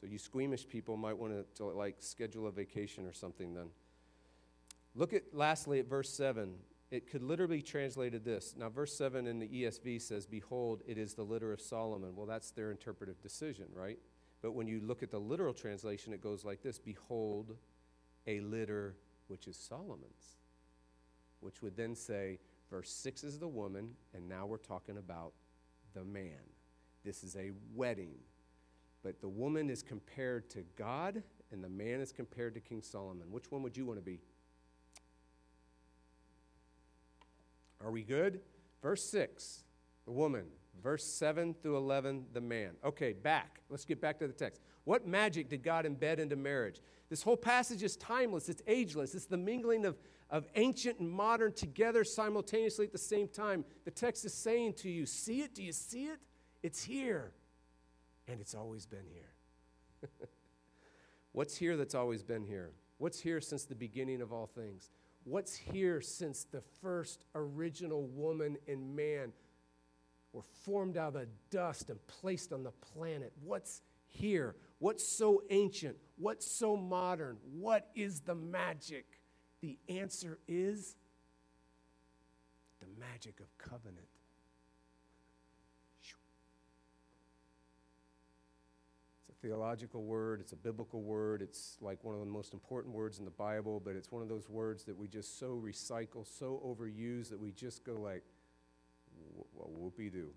So 0.00 0.06
you 0.06 0.18
squeamish 0.18 0.66
people 0.66 0.96
might 0.96 1.18
want 1.18 1.34
to 1.56 1.64
like 1.64 1.96
schedule 1.98 2.46
a 2.46 2.52
vacation 2.52 3.04
or 3.06 3.12
something 3.12 3.52
then. 3.52 3.66
Look 4.94 5.12
at 5.12 5.24
lastly 5.34 5.78
at 5.78 5.90
verse 5.90 6.08
7. 6.08 6.54
It 6.90 7.10
could 7.10 7.22
literally 7.22 7.58
be 7.58 7.62
translated 7.62 8.24
this. 8.24 8.54
Now, 8.56 8.70
verse 8.70 8.96
7 8.96 9.26
in 9.26 9.40
the 9.40 9.46
ESV 9.46 10.00
says, 10.00 10.24
Behold, 10.24 10.80
it 10.86 10.96
is 10.96 11.12
the 11.12 11.22
litter 11.22 11.52
of 11.52 11.60
Solomon. 11.60 12.16
Well, 12.16 12.24
that's 12.24 12.50
their 12.52 12.70
interpretive 12.70 13.20
decision, 13.20 13.66
right? 13.74 13.98
But 14.42 14.53
when 14.53 14.66
you 14.66 14.81
look 14.81 15.03
at 15.03 15.11
the 15.11 15.18
literal 15.18 15.53
translation, 15.53 16.12
it 16.12 16.22
goes 16.22 16.44
like 16.44 16.62
this 16.62 16.79
Behold, 16.79 17.57
a 18.27 18.40
litter 18.40 18.94
which 19.27 19.46
is 19.46 19.57
Solomon's. 19.57 20.38
Which 21.40 21.62
would 21.62 21.77
then 21.77 21.94
say, 21.94 22.38
verse 22.70 22.90
6 22.90 23.24
is 23.24 23.38
the 23.38 23.48
woman, 23.48 23.90
and 24.14 24.29
now 24.29 24.46
we're 24.46 24.57
talking 24.59 24.98
about 24.98 25.33
the 25.94 26.05
man. 26.05 26.40
This 27.05 27.22
is 27.22 27.37
a 27.37 27.53
wedding. 27.74 28.14
But 29.03 29.20
the 29.20 29.29
woman 29.29 29.70
is 29.70 29.83
compared 29.83 30.51
to 30.51 30.64
God, 30.77 31.22
and 31.53 31.62
the 31.62 31.68
man 31.68 32.01
is 32.01 32.12
compared 32.12 32.55
to 32.55 32.61
King 32.61 32.83
Solomon. 32.83 33.31
Which 33.31 33.51
one 33.51 33.62
would 33.62 33.77
you 33.77 33.87
want 33.87 33.98
to 33.98 34.05
be? 34.05 34.20
Are 37.83 37.90
we 37.90 38.03
good? 38.03 38.40
Verse 38.83 39.09
6, 39.11 39.64
the 40.05 40.12
woman. 40.12 40.46
Verse 40.82 41.04
7 41.04 41.54
through 41.54 41.76
11, 41.76 42.26
the 42.32 42.40
man. 42.40 42.70
Okay, 42.84 43.12
back. 43.12 43.60
Let's 43.68 43.84
get 43.84 44.00
back 44.00 44.18
to 44.20 44.26
the 44.26 44.32
text. 44.32 44.60
What 44.84 45.06
magic 45.06 45.48
did 45.48 45.62
God 45.62 45.84
embed 45.84 46.18
into 46.18 46.36
marriage? 46.36 46.80
This 47.10 47.22
whole 47.22 47.36
passage 47.36 47.82
is 47.82 47.96
timeless, 47.96 48.48
it's 48.48 48.62
ageless, 48.66 49.14
it's 49.14 49.26
the 49.26 49.36
mingling 49.36 49.84
of, 49.84 49.98
of 50.30 50.46
ancient 50.54 51.00
and 51.00 51.10
modern 51.10 51.52
together 51.52 52.04
simultaneously 52.04 52.86
at 52.86 52.92
the 52.92 52.98
same 52.98 53.28
time. 53.28 53.64
The 53.84 53.90
text 53.90 54.24
is 54.24 54.34
saying 54.34 54.74
to 54.74 54.90
you, 54.90 55.06
See 55.06 55.40
it? 55.40 55.54
Do 55.54 55.62
you 55.62 55.72
see 55.72 56.04
it? 56.04 56.18
It's 56.62 56.82
here, 56.82 57.32
and 58.26 58.40
it's 58.40 58.54
always 58.54 58.86
been 58.86 59.06
here. 59.12 60.10
What's 61.32 61.56
here 61.56 61.76
that's 61.76 61.94
always 61.94 62.22
been 62.22 62.44
here? 62.44 62.70
What's 62.98 63.20
here 63.20 63.40
since 63.40 63.64
the 63.64 63.74
beginning 63.74 64.20
of 64.20 64.32
all 64.32 64.46
things? 64.46 64.90
What's 65.24 65.54
here 65.54 66.00
since 66.00 66.44
the 66.44 66.62
first 66.82 67.24
original 67.34 68.06
woman 68.06 68.56
and 68.66 68.96
man 68.96 69.32
were 70.32 70.44
formed 70.64 70.96
out 70.96 71.08
of 71.08 71.14
the 71.14 71.28
dust 71.50 71.90
and 71.90 71.98
placed 72.06 72.52
on 72.52 72.62
the 72.62 72.70
planet? 72.70 73.32
What's 73.42 73.82
here? 74.06 74.56
What's 74.78 75.06
so 75.06 75.42
ancient? 75.50 75.96
What's 76.16 76.50
so 76.50 76.76
modern? 76.76 77.38
What 77.58 77.88
is 77.94 78.20
the 78.20 78.34
magic? 78.34 79.04
The 79.60 79.78
answer 79.88 80.38
is 80.46 80.96
the 82.80 82.86
magic 82.98 83.40
of 83.40 83.46
covenant. 83.58 84.06
It's 89.20 89.36
a 89.36 89.46
theological 89.46 90.04
word, 90.04 90.40
it's 90.40 90.52
a 90.52 90.56
biblical 90.56 91.02
word, 91.02 91.42
it's 91.42 91.76
like 91.80 92.02
one 92.04 92.14
of 92.14 92.20
the 92.20 92.26
most 92.26 92.52
important 92.52 92.94
words 92.94 93.18
in 93.18 93.24
the 93.24 93.30
Bible, 93.30 93.80
but 93.84 93.96
it's 93.96 94.12
one 94.12 94.22
of 94.22 94.28
those 94.28 94.48
words 94.48 94.84
that 94.84 94.96
we 94.96 95.08
just 95.08 95.38
so 95.38 95.60
recycle, 95.64 96.26
so 96.26 96.62
overuse 96.64 97.28
that 97.30 97.40
we 97.40 97.50
just 97.52 97.84
go 97.84 97.94
like, 97.94 98.22
well, 99.55 99.70
whoopee 99.70 100.11
doo. 100.11 100.31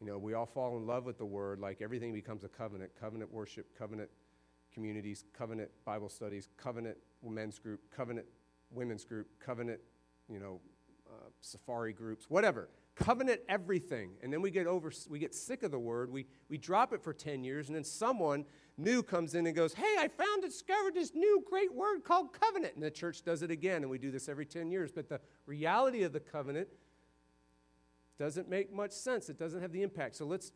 You 0.00 0.06
know, 0.06 0.18
we 0.18 0.34
all 0.34 0.46
fall 0.46 0.76
in 0.76 0.86
love 0.86 1.04
with 1.04 1.18
the 1.18 1.24
word, 1.24 1.58
like 1.58 1.80
everything 1.80 2.12
becomes 2.12 2.44
a 2.44 2.48
covenant 2.48 2.92
covenant 3.00 3.32
worship, 3.32 3.66
covenant 3.78 4.10
communities, 4.72 5.24
covenant 5.36 5.70
Bible 5.84 6.08
studies, 6.08 6.48
covenant 6.56 6.96
men's 7.26 7.58
group, 7.58 7.80
covenant 7.94 8.26
women's 8.70 9.04
group, 9.04 9.26
covenant, 9.40 9.80
you 10.28 10.38
know, 10.38 10.60
uh, 11.08 11.28
safari 11.40 11.92
groups, 11.92 12.26
whatever 12.28 12.68
covenant 12.96 13.42
everything. 13.48 14.12
And 14.22 14.32
then 14.32 14.42
we 14.42 14.50
get 14.50 14.66
over, 14.66 14.90
we 15.08 15.18
get 15.18 15.34
sick 15.34 15.62
of 15.62 15.70
the 15.70 15.78
word. 15.78 16.10
We, 16.10 16.26
we 16.48 16.58
drop 16.58 16.92
it 16.92 17.02
for 17.02 17.12
10 17.12 17.44
years, 17.44 17.68
and 17.68 17.76
then 17.76 17.84
someone 17.84 18.44
new 18.78 19.02
comes 19.02 19.34
in 19.34 19.46
and 19.46 19.54
goes, 19.54 19.74
Hey, 19.74 19.96
I 19.98 20.08
found, 20.08 20.42
discovered 20.42 20.94
this 20.94 21.14
new 21.14 21.44
great 21.48 21.72
word 21.72 22.00
called 22.04 22.32
covenant. 22.32 22.74
And 22.74 22.82
the 22.82 22.90
church 22.90 23.22
does 23.22 23.42
it 23.42 23.50
again, 23.50 23.82
and 23.82 23.90
we 23.90 23.98
do 23.98 24.10
this 24.10 24.28
every 24.28 24.46
10 24.46 24.70
years. 24.70 24.90
But 24.90 25.08
the 25.08 25.20
reality 25.44 26.02
of 26.02 26.12
the 26.12 26.20
covenant 26.20 26.68
doesn't 28.18 28.48
make 28.48 28.72
much 28.72 28.92
sense. 28.92 29.28
It 29.28 29.38
doesn't 29.38 29.60
have 29.60 29.72
the 29.72 29.82
impact. 29.82 30.16
So 30.16 30.24
let's, 30.26 30.52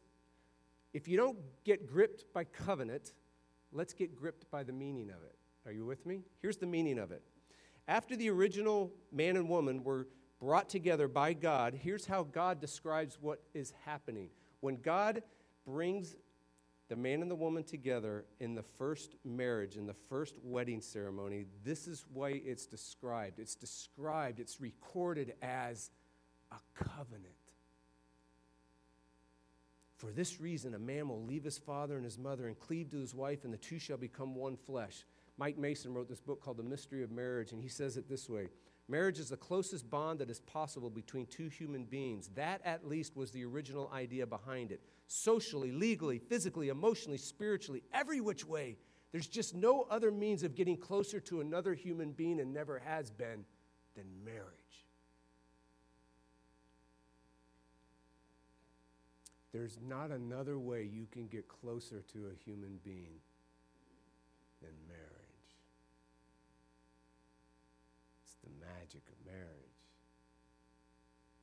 if 0.93 1.09
you 1.09 1.17
don't 1.17 1.39
get 1.65 1.87
gripped 1.87 2.25
by 2.33 2.45
covenant, 2.45 3.13
let's 3.73 3.93
get 3.93 4.17
gripped 4.17 4.51
by 4.51 4.63
the 4.63 4.73
meaning 4.73 5.11
of 5.11 5.23
it. 5.23 5.37
Are 5.67 5.73
you 5.73 5.85
with 5.85 6.07
me? 6.07 6.23
Here's 6.41 6.57
the 6.57 6.67
meaning 6.67 6.99
of 6.99 7.13
it. 7.13 7.23
After 7.87 8.17
the 8.17 8.31
original 8.31 8.93
man 9.13 9.37
and 9.37 9.49
woman 9.49 9.85
were 9.85 10.09
brought 10.39 10.69
together 10.69 11.07
by 11.07 11.35
God, 11.35 11.75
here's 11.75 12.07
how 12.07 12.23
God 12.23 12.61
describes 12.61 13.19
what 13.21 13.43
is 13.53 13.73
happening. 13.85 14.31
When 14.61 14.77
God 14.77 15.23
brings 15.67 16.17
the 16.89 16.97
man 16.97 17.23
and 17.23 17.31
the 17.31 17.37
woman 17.37 17.63
together 17.63 18.25
in 18.41 18.55
the 18.55 18.63
first 18.63 19.15
marriage, 19.25 19.77
in 19.77 19.87
the 19.87 19.95
first 19.95 20.35
wedding 20.43 20.81
ceremony, 20.81 21.45
this 21.63 21.87
is 21.87 22.05
why 22.13 22.41
it's 22.45 22.67
described. 22.67 23.39
It's 23.39 23.55
described, 23.55 24.41
it's 24.41 24.61
recorded 24.61 25.35
as 25.43 25.91
a 26.51 26.57
covenant. 26.75 27.40
For 30.01 30.13
this 30.13 30.41
reason, 30.41 30.75
a 30.75 30.79
man 30.79 31.11
will 31.11 31.23
leave 31.23 31.45
his 31.45 31.59
father 31.59 31.97
and 31.97 32.05
his 32.07 32.17
mother 32.17 32.47
and 32.47 32.59
cleave 32.59 32.91
to 32.91 32.97
his 32.99 33.15
wife, 33.15 33.45
and 33.45 33.53
the 33.53 33.59
two 33.59 33.79
shall 33.79 33.99
become 33.99 34.35
one 34.35 34.57
flesh. 34.57 35.05
Mike 35.37 35.59
Mason 35.59 35.93
wrote 35.93 36.09
this 36.09 36.23
book 36.23 36.43
called 36.43 36.57
The 36.57 36.63
Mystery 36.63 37.03
of 37.03 37.11
Marriage, 37.11 37.53
and 37.53 37.61
he 37.61 37.69
says 37.69 37.99
it 37.99 38.09
this 38.09 38.27
way 38.27 38.49
Marriage 38.89 39.19
is 39.19 39.29
the 39.29 39.37
closest 39.37 39.91
bond 39.91 40.19
that 40.21 40.31
is 40.31 40.41
possible 40.41 40.89
between 40.89 41.27
two 41.27 41.49
human 41.49 41.85
beings. 41.85 42.31
That, 42.35 42.63
at 42.65 42.89
least, 42.89 43.15
was 43.15 43.31
the 43.31 43.45
original 43.45 43.91
idea 43.93 44.27
behind 44.27 44.73
it. 44.73 44.81
Socially, 45.07 45.71
legally, 45.71 46.19
physically, 46.19 46.71
emotionally, 46.71 47.19
spiritually, 47.19 47.83
every 47.93 48.23
which 48.23 48.47
way. 48.47 48.79
There's 49.13 49.27
just 49.27 49.55
no 49.55 49.87
other 49.91 50.11
means 50.11 50.43
of 50.43 50.55
getting 50.55 50.79
closer 50.79 51.21
to 51.21 51.43
another 51.43 51.75
human 51.75 52.13
being 52.13 52.41
and 52.41 52.55
never 52.55 52.79
has 52.79 53.11
been 53.11 53.45
than 53.95 54.07
marriage. 54.25 54.60
There's 59.53 59.79
not 59.87 60.11
another 60.11 60.59
way 60.59 60.89
you 60.91 61.07
can 61.11 61.27
get 61.27 61.49
closer 61.49 62.03
to 62.13 62.27
a 62.27 62.45
human 62.45 62.79
being 62.85 63.21
than 64.63 64.71
marriage. 64.87 65.11
It's 68.25 68.37
the 68.45 68.51
magic 68.65 69.03
of 69.09 69.27
marriage. 69.27 69.49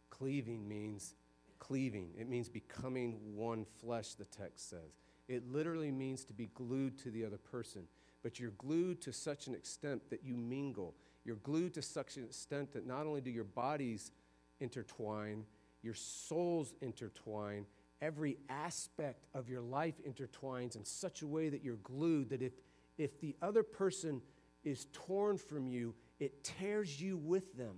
Cleaving 0.10 0.67
means 0.67 1.15
cleaving, 1.60 2.10
it 2.17 2.30
means 2.30 2.48
becoming 2.48 3.20
one 3.36 3.65
flesh, 3.82 4.13
the 4.13 4.26
text 4.26 4.70
says. 4.70 4.96
It 5.28 5.52
literally 5.52 5.91
means 5.91 6.24
to 6.26 6.34
be 6.34 6.50
glued 6.54 6.98
to 7.00 7.12
the 7.12 7.26
other 7.26 7.38
person. 7.38 7.84
But 8.24 8.39
you're 8.39 8.52
glued 8.52 9.02
to 9.02 9.13
such 9.13 9.48
an 9.48 9.54
extent 9.54 10.10
that 10.10 10.24
you 10.24 10.36
mingle. 10.36 10.96
You're 11.26 11.36
glued 11.38 11.74
to 11.74 11.82
such 11.82 12.17
an 12.17 12.24
extent 12.24 12.74
that 12.74 12.88
not 12.88 13.06
only 13.06 13.22
do 13.22 13.30
your 13.30 13.43
bodies 13.43 14.12
intertwine, 14.60 15.43
your 15.84 15.93
souls 15.93 16.74
intertwine, 16.82 17.65
every 18.02 18.38
aspect 18.50 19.26
of 19.34 19.50
your 19.50 19.62
life 19.62 19.96
intertwines 20.08 20.76
in 20.76 20.86
such 20.86 21.22
a 21.22 21.28
way 21.28 21.50
that 21.50 21.64
you're 21.64 21.78
glued 21.78 22.30
that 22.30 22.42
if, 22.42 22.54
if 22.98 23.20
the 23.20 23.36
other 23.42 23.64
person 23.64 24.22
is 24.64 24.88
torn 24.94 25.38
from 25.38 25.68
you, 25.68 25.96
it 26.20 26.44
tears 26.44 27.02
you 27.02 27.18
with 27.18 27.58
them. 27.58 27.78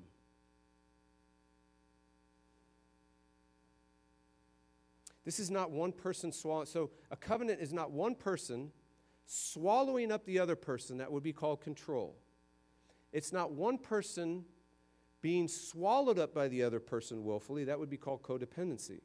This 5.25 5.39
is 5.39 5.51
not 5.51 5.69
one 5.69 5.91
person 5.91 6.31
swallowing. 6.31 6.65
So, 6.65 6.89
a 7.11 7.15
covenant 7.15 7.59
is 7.61 7.71
not 7.71 7.91
one 7.91 8.15
person 8.15 8.71
swallowing 9.25 10.11
up 10.11 10.25
the 10.25 10.39
other 10.39 10.55
person. 10.55 10.97
That 10.97 11.11
would 11.11 11.21
be 11.21 11.33
called 11.33 11.61
control. 11.61 12.15
It's 13.11 13.31
not 13.31 13.51
one 13.51 13.77
person 13.77 14.45
being 15.21 15.47
swallowed 15.47 16.17
up 16.17 16.33
by 16.33 16.47
the 16.47 16.63
other 16.63 16.79
person 16.79 17.23
willfully. 17.23 17.65
That 17.65 17.77
would 17.77 17.89
be 17.89 17.97
called 17.97 18.23
codependency. 18.23 19.01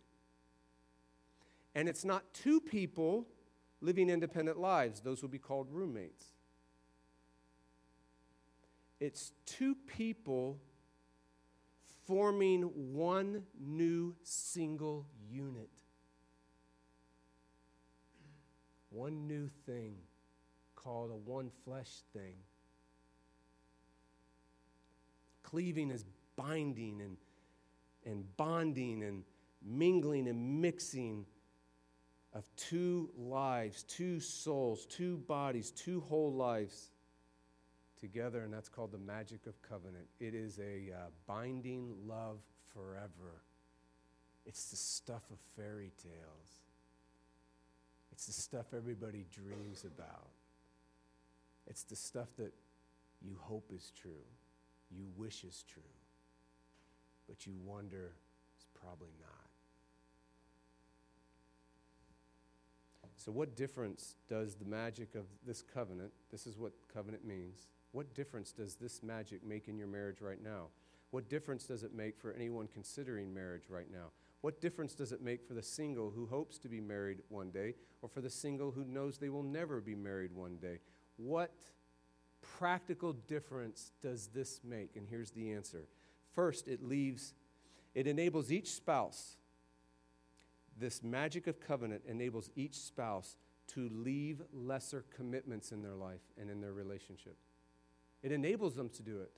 And 1.74 1.88
it's 1.88 2.04
not 2.04 2.22
two 2.32 2.60
people 2.60 3.26
living 3.80 4.08
independent 4.08 4.58
lives. 4.58 5.00
Those 5.00 5.22
would 5.22 5.30
be 5.30 5.38
called 5.38 5.68
roommates. 5.70 6.26
It's 9.00 9.32
two 9.44 9.74
people 9.86 10.58
forming 12.06 12.62
one 12.94 13.42
new 13.60 14.14
single 14.22 15.06
unit. 15.30 15.70
One 18.90 19.26
new 19.26 19.48
thing 19.66 19.96
called 20.76 21.10
a 21.10 21.16
one 21.16 21.50
flesh 21.64 21.90
thing. 22.12 22.34
Cleaving 25.42 25.90
is 25.90 26.04
binding 26.36 27.00
and, 27.00 27.16
and 28.06 28.24
bonding 28.36 29.02
and 29.02 29.24
mingling 29.62 30.28
and 30.28 30.60
mixing. 30.60 31.26
Of 32.34 32.44
two 32.56 33.08
lives, 33.16 33.84
two 33.84 34.18
souls, 34.18 34.86
two 34.86 35.18
bodies, 35.18 35.70
two 35.70 36.00
whole 36.00 36.32
lives 36.32 36.90
together, 38.00 38.42
and 38.42 38.52
that's 38.52 38.68
called 38.68 38.90
the 38.90 38.98
magic 38.98 39.46
of 39.46 39.60
covenant. 39.62 40.06
It 40.18 40.34
is 40.34 40.58
a 40.58 40.92
uh, 40.92 40.96
binding 41.26 41.94
love 42.06 42.38
forever. 42.72 43.42
It's 44.44 44.70
the 44.70 44.76
stuff 44.76 45.22
of 45.30 45.38
fairy 45.56 45.92
tales, 46.02 46.64
it's 48.12 48.26
the 48.26 48.32
stuff 48.32 48.66
everybody 48.76 49.24
dreams 49.32 49.84
about. 49.84 50.28
It's 51.66 51.84
the 51.84 51.96
stuff 51.96 52.28
that 52.36 52.52
you 53.22 53.38
hope 53.40 53.70
is 53.74 53.90
true, 53.98 54.26
you 54.90 55.06
wish 55.16 55.44
is 55.44 55.64
true, 55.72 55.82
but 57.26 57.46
you 57.46 57.54
wonder 57.64 58.12
is 58.58 58.66
probably 58.78 59.14
not. 59.18 59.43
So, 63.24 63.32
what 63.32 63.56
difference 63.56 64.16
does 64.28 64.54
the 64.54 64.66
magic 64.66 65.14
of 65.14 65.24
this 65.46 65.62
covenant, 65.62 66.12
this 66.30 66.46
is 66.46 66.58
what 66.58 66.72
covenant 66.92 67.24
means, 67.24 67.68
what 67.92 68.12
difference 68.14 68.52
does 68.52 68.74
this 68.74 69.02
magic 69.02 69.42
make 69.42 69.66
in 69.66 69.78
your 69.78 69.86
marriage 69.86 70.20
right 70.20 70.42
now? 70.42 70.66
What 71.10 71.30
difference 71.30 71.64
does 71.64 71.84
it 71.84 71.94
make 71.94 72.18
for 72.18 72.34
anyone 72.34 72.68
considering 72.68 73.32
marriage 73.32 73.70
right 73.70 73.90
now? 73.90 74.08
What 74.42 74.60
difference 74.60 74.94
does 74.94 75.10
it 75.10 75.22
make 75.22 75.42
for 75.42 75.54
the 75.54 75.62
single 75.62 76.10
who 76.10 76.26
hopes 76.26 76.58
to 76.58 76.68
be 76.68 76.82
married 76.82 77.22
one 77.30 77.50
day 77.50 77.76
or 78.02 78.10
for 78.10 78.20
the 78.20 78.28
single 78.28 78.70
who 78.70 78.84
knows 78.84 79.16
they 79.16 79.30
will 79.30 79.42
never 79.42 79.80
be 79.80 79.94
married 79.94 80.32
one 80.34 80.56
day? 80.56 80.80
What 81.16 81.54
practical 82.42 83.14
difference 83.14 83.92
does 84.02 84.26
this 84.34 84.60
make? 84.62 84.96
And 84.96 85.08
here's 85.08 85.30
the 85.30 85.50
answer. 85.52 85.88
First, 86.34 86.68
it 86.68 86.82
leaves, 86.82 87.32
it 87.94 88.06
enables 88.06 88.52
each 88.52 88.72
spouse, 88.72 89.38
this 90.78 91.02
magic 91.02 91.46
of 91.46 91.60
covenant 91.60 92.02
enables 92.06 92.50
each 92.56 92.76
spouse 92.76 93.36
to 93.68 93.88
leave 93.92 94.42
lesser 94.52 95.04
commitments 95.14 95.72
in 95.72 95.82
their 95.82 95.94
life 95.94 96.20
and 96.40 96.50
in 96.50 96.60
their 96.60 96.72
relationship. 96.72 97.36
It 98.22 98.32
enables 98.32 98.74
them 98.74 98.88
to 98.90 99.02
do 99.02 99.20
it. 99.20 99.30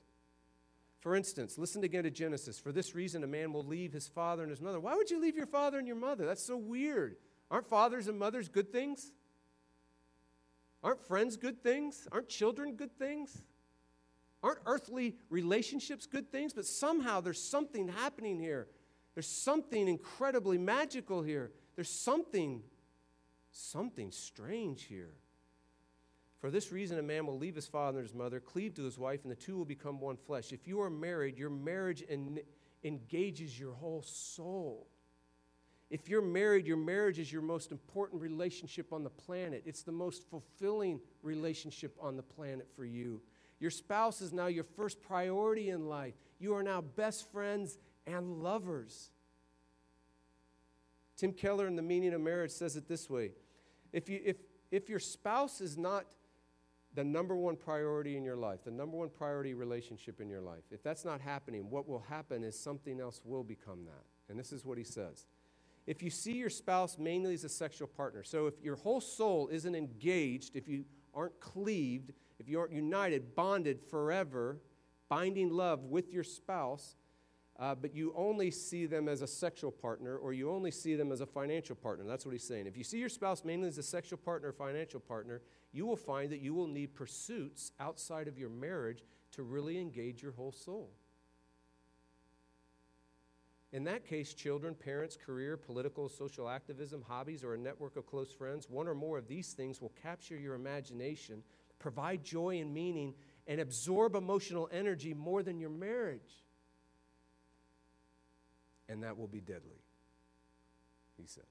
For 0.99 1.15
instance, 1.15 1.57
listen 1.57 1.83
again 1.83 2.03
to 2.03 2.09
Genesis. 2.09 2.59
For 2.59 2.71
this 2.71 2.95
reason, 2.95 3.23
a 3.23 3.27
man 3.27 3.53
will 3.53 3.63
leave 3.63 3.93
his 3.93 4.07
father 4.07 4.41
and 4.41 4.49
his 4.49 4.61
mother. 4.61 4.79
Why 4.79 4.95
would 4.95 5.11
you 5.11 5.21
leave 5.21 5.35
your 5.35 5.45
father 5.45 5.77
and 5.77 5.87
your 5.87 5.95
mother? 5.95 6.25
That's 6.25 6.45
so 6.45 6.57
weird. 6.57 7.17
Aren't 7.51 7.67
fathers 7.67 8.07
and 8.07 8.17
mothers 8.17 8.49
good 8.49 8.71
things? 8.71 9.11
Aren't 10.83 11.01
friends 11.01 11.37
good 11.37 11.61
things? 11.61 12.07
Aren't 12.11 12.29
children 12.29 12.75
good 12.75 12.97
things? 12.97 13.43
Aren't 14.43 14.59
earthly 14.65 15.15
relationships 15.29 16.05
good 16.05 16.31
things? 16.31 16.53
But 16.53 16.65
somehow 16.65 17.21
there's 17.21 17.41
something 17.41 17.87
happening 17.87 18.39
here. 18.39 18.67
There's 19.17 19.25
something 19.25 19.87
incredibly 19.87 20.59
magical 20.59 21.23
here. 21.23 21.49
There's 21.73 21.89
something, 21.89 22.61
something 23.49 24.11
strange 24.11 24.83
here. 24.83 25.15
For 26.39 26.51
this 26.51 26.71
reason, 26.71 26.99
a 26.99 27.01
man 27.01 27.25
will 27.25 27.39
leave 27.39 27.55
his 27.55 27.65
father 27.65 27.97
and 27.97 28.07
his 28.07 28.13
mother, 28.13 28.39
cleave 28.39 28.75
to 28.75 28.83
his 28.83 28.99
wife, 28.99 29.21
and 29.23 29.31
the 29.31 29.35
two 29.35 29.57
will 29.57 29.65
become 29.65 29.99
one 29.99 30.17
flesh. 30.17 30.53
If 30.53 30.67
you 30.67 30.81
are 30.81 30.91
married, 30.91 31.35
your 31.35 31.49
marriage 31.49 32.03
en- 32.07 32.41
engages 32.83 33.59
your 33.59 33.73
whole 33.73 34.03
soul. 34.03 34.85
If 35.89 36.07
you're 36.07 36.21
married, 36.21 36.67
your 36.67 36.77
marriage 36.77 37.17
is 37.17 37.33
your 37.33 37.41
most 37.41 37.71
important 37.71 38.21
relationship 38.21 38.93
on 38.93 39.03
the 39.03 39.09
planet. 39.09 39.63
It's 39.65 39.81
the 39.81 39.91
most 39.91 40.29
fulfilling 40.29 40.99
relationship 41.23 41.97
on 41.99 42.17
the 42.17 42.21
planet 42.21 42.67
for 42.75 42.85
you. 42.85 43.23
Your 43.59 43.71
spouse 43.71 44.21
is 44.21 44.31
now 44.31 44.45
your 44.45 44.63
first 44.63 45.01
priority 45.01 45.71
in 45.71 45.87
life. 45.89 46.13
You 46.37 46.53
are 46.53 46.61
now 46.61 46.81
best 46.81 47.31
friends 47.31 47.79
and 48.07 48.41
lovers. 48.41 49.11
Tim 51.17 51.33
Keller, 51.33 51.67
in 51.67 51.75
The 51.75 51.81
Meaning 51.81 52.13
of 52.13 52.21
Marriage, 52.21 52.51
says 52.51 52.75
it 52.75 52.87
this 52.87 53.09
way 53.09 53.31
if, 53.91 54.07
you, 54.09 54.21
if, 54.23 54.37
if 54.71 54.89
your 54.89 54.99
spouse 54.99 55.61
is 55.61 55.77
not 55.77 56.05
the 56.93 57.03
number 57.03 57.35
one 57.35 57.55
priority 57.55 58.17
in 58.17 58.23
your 58.23 58.35
life, 58.35 58.63
the 58.63 58.71
number 58.71 58.97
one 58.97 59.09
priority 59.09 59.53
relationship 59.53 60.19
in 60.19 60.29
your 60.29 60.41
life, 60.41 60.63
if 60.71 60.81
that's 60.81 61.05
not 61.05 61.21
happening, 61.21 61.69
what 61.69 61.87
will 61.87 62.03
happen 62.09 62.43
is 62.43 62.57
something 62.57 62.99
else 62.99 63.21
will 63.23 63.43
become 63.43 63.85
that. 63.85 64.03
And 64.29 64.39
this 64.39 64.51
is 64.51 64.65
what 64.65 64.77
he 64.77 64.83
says. 64.83 65.27
If 65.85 66.03
you 66.03 66.09
see 66.09 66.33
your 66.33 66.49
spouse 66.49 66.97
mainly 66.97 67.33
as 67.33 67.43
a 67.43 67.49
sexual 67.49 67.87
partner, 67.87 68.23
so 68.23 68.47
if 68.47 68.55
your 68.61 68.75
whole 68.75 68.99
soul 68.99 69.47
isn't 69.49 69.75
engaged, 69.75 70.55
if 70.55 70.67
you 70.67 70.85
aren't 71.13 71.39
cleaved, 71.39 72.11
if 72.39 72.49
you 72.49 72.59
aren't 72.59 72.73
united, 72.73 73.35
bonded 73.35 73.81
forever, 73.81 74.59
binding 75.07 75.49
love 75.49 75.85
with 75.85 76.11
your 76.11 76.23
spouse, 76.23 76.95
uh, 77.59 77.73
but 77.73 77.95
you 77.95 78.13
only 78.15 78.51
see 78.51 78.85
them 78.85 79.07
as 79.07 79.21
a 79.21 79.27
sexual 79.27 79.71
partner 79.71 80.17
or 80.17 80.31
you 80.31 80.51
only 80.51 80.69
see 80.69 80.95
them 80.95 81.11
as 81.11 81.21
a 81.21 81.25
financial 81.25 81.75
partner. 81.75 82.05
That's 82.05 82.25
what 82.25 82.33
he's 82.33 82.47
saying. 82.47 82.67
If 82.67 82.77
you 82.77 82.83
see 82.83 82.99
your 82.99 83.09
spouse 83.09 83.43
mainly 83.43 83.67
as 83.67 83.79
a 83.79 83.83
sexual 83.83 84.19
partner 84.19 84.49
or 84.49 84.53
financial 84.53 84.99
partner, 84.99 85.41
you 85.71 85.85
will 85.85 85.95
find 85.95 86.31
that 86.31 86.39
you 86.39 86.53
will 86.53 86.67
need 86.67 86.93
pursuits 86.93 87.71
outside 87.79 88.27
of 88.27 88.37
your 88.37 88.49
marriage 88.49 89.03
to 89.31 89.43
really 89.43 89.79
engage 89.79 90.21
your 90.21 90.33
whole 90.33 90.51
soul. 90.51 90.91
In 93.73 93.83
that 93.85 94.05
case, 94.05 94.33
children, 94.33 94.75
parents, 94.75 95.17
career, 95.17 95.57
political, 95.57 96.07
social 96.07 96.47
activism, 96.47 97.03
hobbies, 97.05 97.43
or 97.43 97.53
a 97.53 97.57
network 97.57 97.97
of 97.97 98.05
close 98.05 98.31
friends, 98.31 98.69
one 98.69 98.87
or 98.87 98.95
more 98.95 99.17
of 99.17 99.27
these 99.27 99.53
things 99.53 99.81
will 99.81 99.93
capture 100.01 100.37
your 100.37 100.55
imagination, 100.55 101.43
provide 101.77 102.23
joy 102.23 102.59
and 102.59 102.73
meaning, 102.73 103.13
and 103.45 103.59
absorb 103.59 104.15
emotional 104.15 104.69
energy 104.71 105.13
more 105.13 105.43
than 105.43 105.59
your 105.59 105.69
marriage 105.69 106.45
and 108.89 109.03
that 109.03 109.17
will 109.17 109.27
be 109.27 109.41
deadly, 109.41 109.81
he 111.17 111.25
says. 111.25 111.43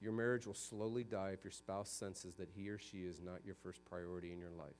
Your 0.00 0.12
marriage 0.12 0.46
will 0.46 0.54
slowly 0.54 1.02
die 1.02 1.30
if 1.34 1.42
your 1.42 1.50
spouse 1.50 1.90
senses 1.90 2.36
that 2.36 2.50
he 2.54 2.68
or 2.68 2.78
she 2.78 2.98
is 2.98 3.20
not 3.20 3.40
your 3.44 3.56
first 3.56 3.84
priority 3.84 4.32
in 4.32 4.38
your 4.38 4.52
life. 4.56 4.76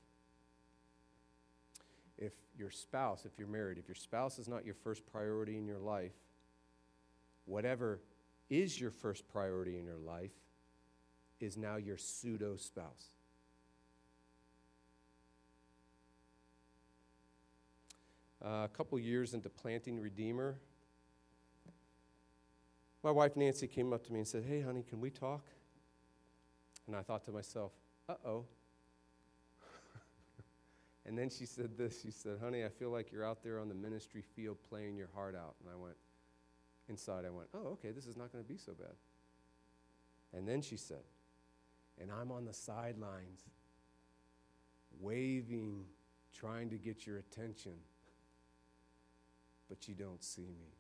If 2.17 2.33
your 2.57 2.71
spouse, 2.71 3.25
if 3.25 3.33
you're 3.39 3.49
married, 3.49 3.79
if 3.79 3.89
your 3.89 3.95
spouse 3.95 4.39
is 4.39 4.49
not 4.49 4.65
your 4.65 4.75
first 4.75 5.07
priority 5.11 5.57
in 5.57 5.67
your 5.67 5.79
life, 5.79 6.13
whatever 7.47 8.01
is 8.49 8.81
your 8.81 8.91
first 8.91 9.29
priority 9.29 9.79
in 9.79 9.85
your 9.85 9.99
life 9.99 10.33
is 11.41 11.57
now 11.57 11.77
your 11.77 11.97
pseudo 11.97 12.57
spouse. 12.57 13.11
Uh, 18.49 18.65
a 18.65 18.69
couple 18.69 18.99
years 18.99 19.35
into 19.35 19.51
planting 19.51 20.01
Redeemer, 20.01 20.59
my 23.03 23.11
wife 23.11 23.37
Nancy 23.37 23.67
came 23.67 23.93
up 23.93 24.03
to 24.07 24.13
me 24.13 24.21
and 24.21 24.27
said, 24.29 24.43
Hey, 24.49 24.63
honey, 24.63 24.83
can 24.89 25.03
we 25.03 25.11
talk? 25.11 25.45
And 26.87 26.97
I 26.97 27.03
thought 27.03 27.27
to 27.27 27.31
myself, 27.31 27.73
Uh 28.09 28.15
oh. 28.25 28.45
and 31.05 31.19
then 31.19 31.29
she 31.29 31.45
said 31.45 31.77
this 31.77 32.01
She 32.01 32.11
said, 32.11 32.39
Honey, 32.43 32.65
I 32.65 32.71
feel 32.71 32.89
like 32.89 33.13
you're 33.13 33.25
out 33.25 33.43
there 33.43 33.61
on 33.61 33.69
the 33.69 33.75
ministry 33.75 34.23
field 34.23 34.57
playing 34.71 34.97
your 34.97 35.11
heart 35.15 35.35
out. 35.35 35.57
And 35.61 35.69
I 35.71 35.77
went, 35.77 35.97
Inside, 36.89 37.27
I 37.27 37.31
went, 37.31 37.49
Oh, 37.53 37.73
okay, 37.73 37.91
this 37.91 38.07
is 38.07 38.17
not 38.17 38.33
going 38.33 38.43
to 38.43 38.49
be 38.49 38.57
so 38.57 38.73
bad. 38.73 38.97
And 40.33 40.49
then 40.49 40.63
she 40.63 40.79
said, 40.79 41.05
And 42.01 42.11
I'm 42.11 42.33
on 42.33 42.47
the 42.47 42.55
sidelines, 42.55 43.45
waving, 44.99 45.85
trying 46.33 46.71
to 46.71 46.79
get 46.79 47.07
your 47.07 47.19
attention 47.19 47.75
but 49.69 49.87
you 49.89 49.95
don't 49.95 50.23
see 50.23 50.43
me. 50.43 50.75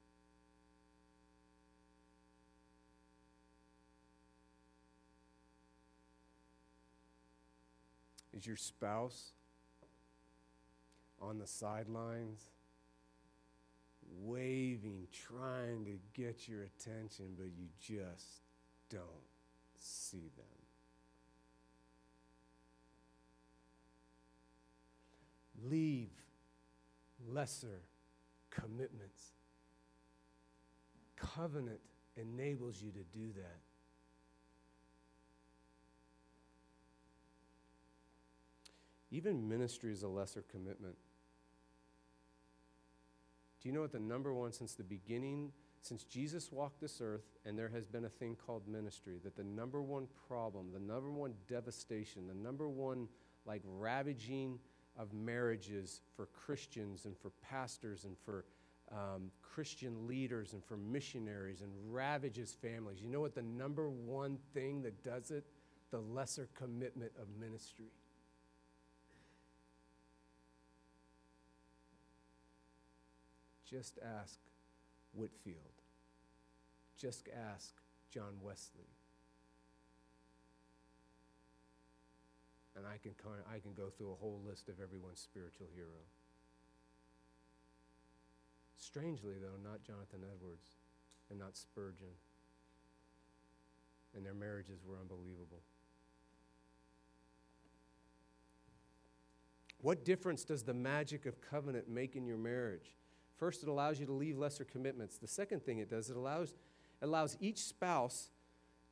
Is 8.36 8.46
your 8.46 8.56
spouse 8.56 9.32
on 11.20 11.38
the 11.38 11.46
sidelines, 11.46 12.40
waving, 14.20 15.08
trying 15.12 15.84
to 15.86 15.98
get 16.14 16.46
your 16.48 16.62
attention, 16.62 17.34
but 17.36 17.46
you 17.46 17.66
just 17.80 18.42
don't 18.88 19.02
see 19.78 20.30
them? 20.36 20.44
Leave 25.68 26.10
lesser 27.28 27.80
commitments. 28.60 29.32
Covenant 31.16 31.80
enables 32.16 32.80
you 32.82 32.90
to 32.90 33.18
do 33.18 33.32
that. 33.36 33.58
Even 39.10 39.48
ministry 39.48 39.92
is 39.92 40.02
a 40.02 40.08
lesser 40.08 40.44
commitment. 40.50 40.96
Do 43.62 43.68
you 43.68 43.74
know 43.74 43.80
what 43.80 43.92
the 43.92 43.98
number 43.98 44.32
one, 44.34 44.52
since 44.52 44.74
the 44.74 44.84
beginning, 44.84 45.50
since 45.80 46.04
Jesus 46.04 46.52
walked 46.52 46.80
this 46.80 47.00
earth, 47.02 47.24
and 47.44 47.58
there 47.58 47.68
has 47.68 47.86
been 47.86 48.04
a 48.04 48.10
thing 48.10 48.36
called 48.36 48.68
ministry, 48.68 49.18
that 49.24 49.36
the 49.36 49.44
number 49.44 49.80
one 49.80 50.06
problem, 50.28 50.70
the 50.72 50.78
number 50.78 51.10
one 51.10 51.32
devastation, 51.48 52.28
the 52.28 52.34
number 52.34 52.68
one 52.68 53.08
like 53.46 53.62
ravaging 53.64 54.58
of 54.98 55.12
marriages 55.12 56.00
for 56.16 56.26
Christians 56.26 57.04
and 57.04 57.16
for 57.16 57.30
pastors 57.48 58.04
and 58.04 58.16
for 58.24 58.44
um, 58.90 59.30
Christian 59.42 60.06
leaders 60.06 60.52
and 60.54 60.64
for 60.64 60.76
missionaries 60.76 61.60
and 61.60 61.70
ravages 61.90 62.56
families. 62.60 63.00
You 63.00 63.08
know 63.08 63.20
what 63.20 63.34
the 63.34 63.42
number 63.42 63.88
one 63.88 64.38
thing 64.54 64.82
that 64.82 65.04
does 65.04 65.30
it? 65.30 65.44
The 65.90 66.00
lesser 66.00 66.48
commitment 66.54 67.12
of 67.20 67.28
ministry. 67.40 67.92
Just 73.68 73.98
ask 74.20 74.38
Whitefield. 75.12 75.56
Just 76.96 77.28
ask 77.52 77.74
John 78.10 78.34
Wesley. 78.42 78.88
And 82.78 82.86
I 82.86 82.96
can, 83.02 83.12
I 83.52 83.58
can 83.58 83.74
go 83.74 83.90
through 83.90 84.12
a 84.12 84.14
whole 84.14 84.40
list 84.46 84.68
of 84.68 84.80
everyone's 84.80 85.18
spiritual 85.18 85.66
hero. 85.74 86.06
Strangely, 88.76 89.34
though, 89.40 89.58
not 89.68 89.82
Jonathan 89.82 90.20
Edwards 90.32 90.68
and 91.28 91.40
not 91.40 91.56
Spurgeon. 91.56 92.14
And 94.14 94.24
their 94.24 94.34
marriages 94.34 94.78
were 94.86 94.94
unbelievable. 94.96 95.60
What 99.80 100.04
difference 100.04 100.44
does 100.44 100.62
the 100.62 100.74
magic 100.74 101.26
of 101.26 101.40
covenant 101.40 101.88
make 101.88 102.14
in 102.14 102.26
your 102.26 102.38
marriage? 102.38 102.94
First, 103.36 103.64
it 103.64 103.68
allows 103.68 103.98
you 103.98 104.06
to 104.06 104.12
leave 104.12 104.38
lesser 104.38 104.64
commitments. 104.64 105.18
The 105.18 105.26
second 105.26 105.64
thing 105.64 105.78
it 105.78 105.90
does, 105.90 106.10
it 106.10 106.16
allows, 106.16 106.54
allows 107.02 107.36
each 107.40 107.58
spouse 107.58 108.30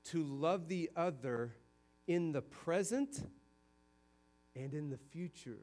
to 0.06 0.24
love 0.24 0.66
the 0.66 0.90
other 0.96 1.54
in 2.08 2.32
the 2.32 2.42
present 2.42 3.20
and 4.56 4.72
in 4.74 4.90
the 4.90 4.96
future. 4.96 5.60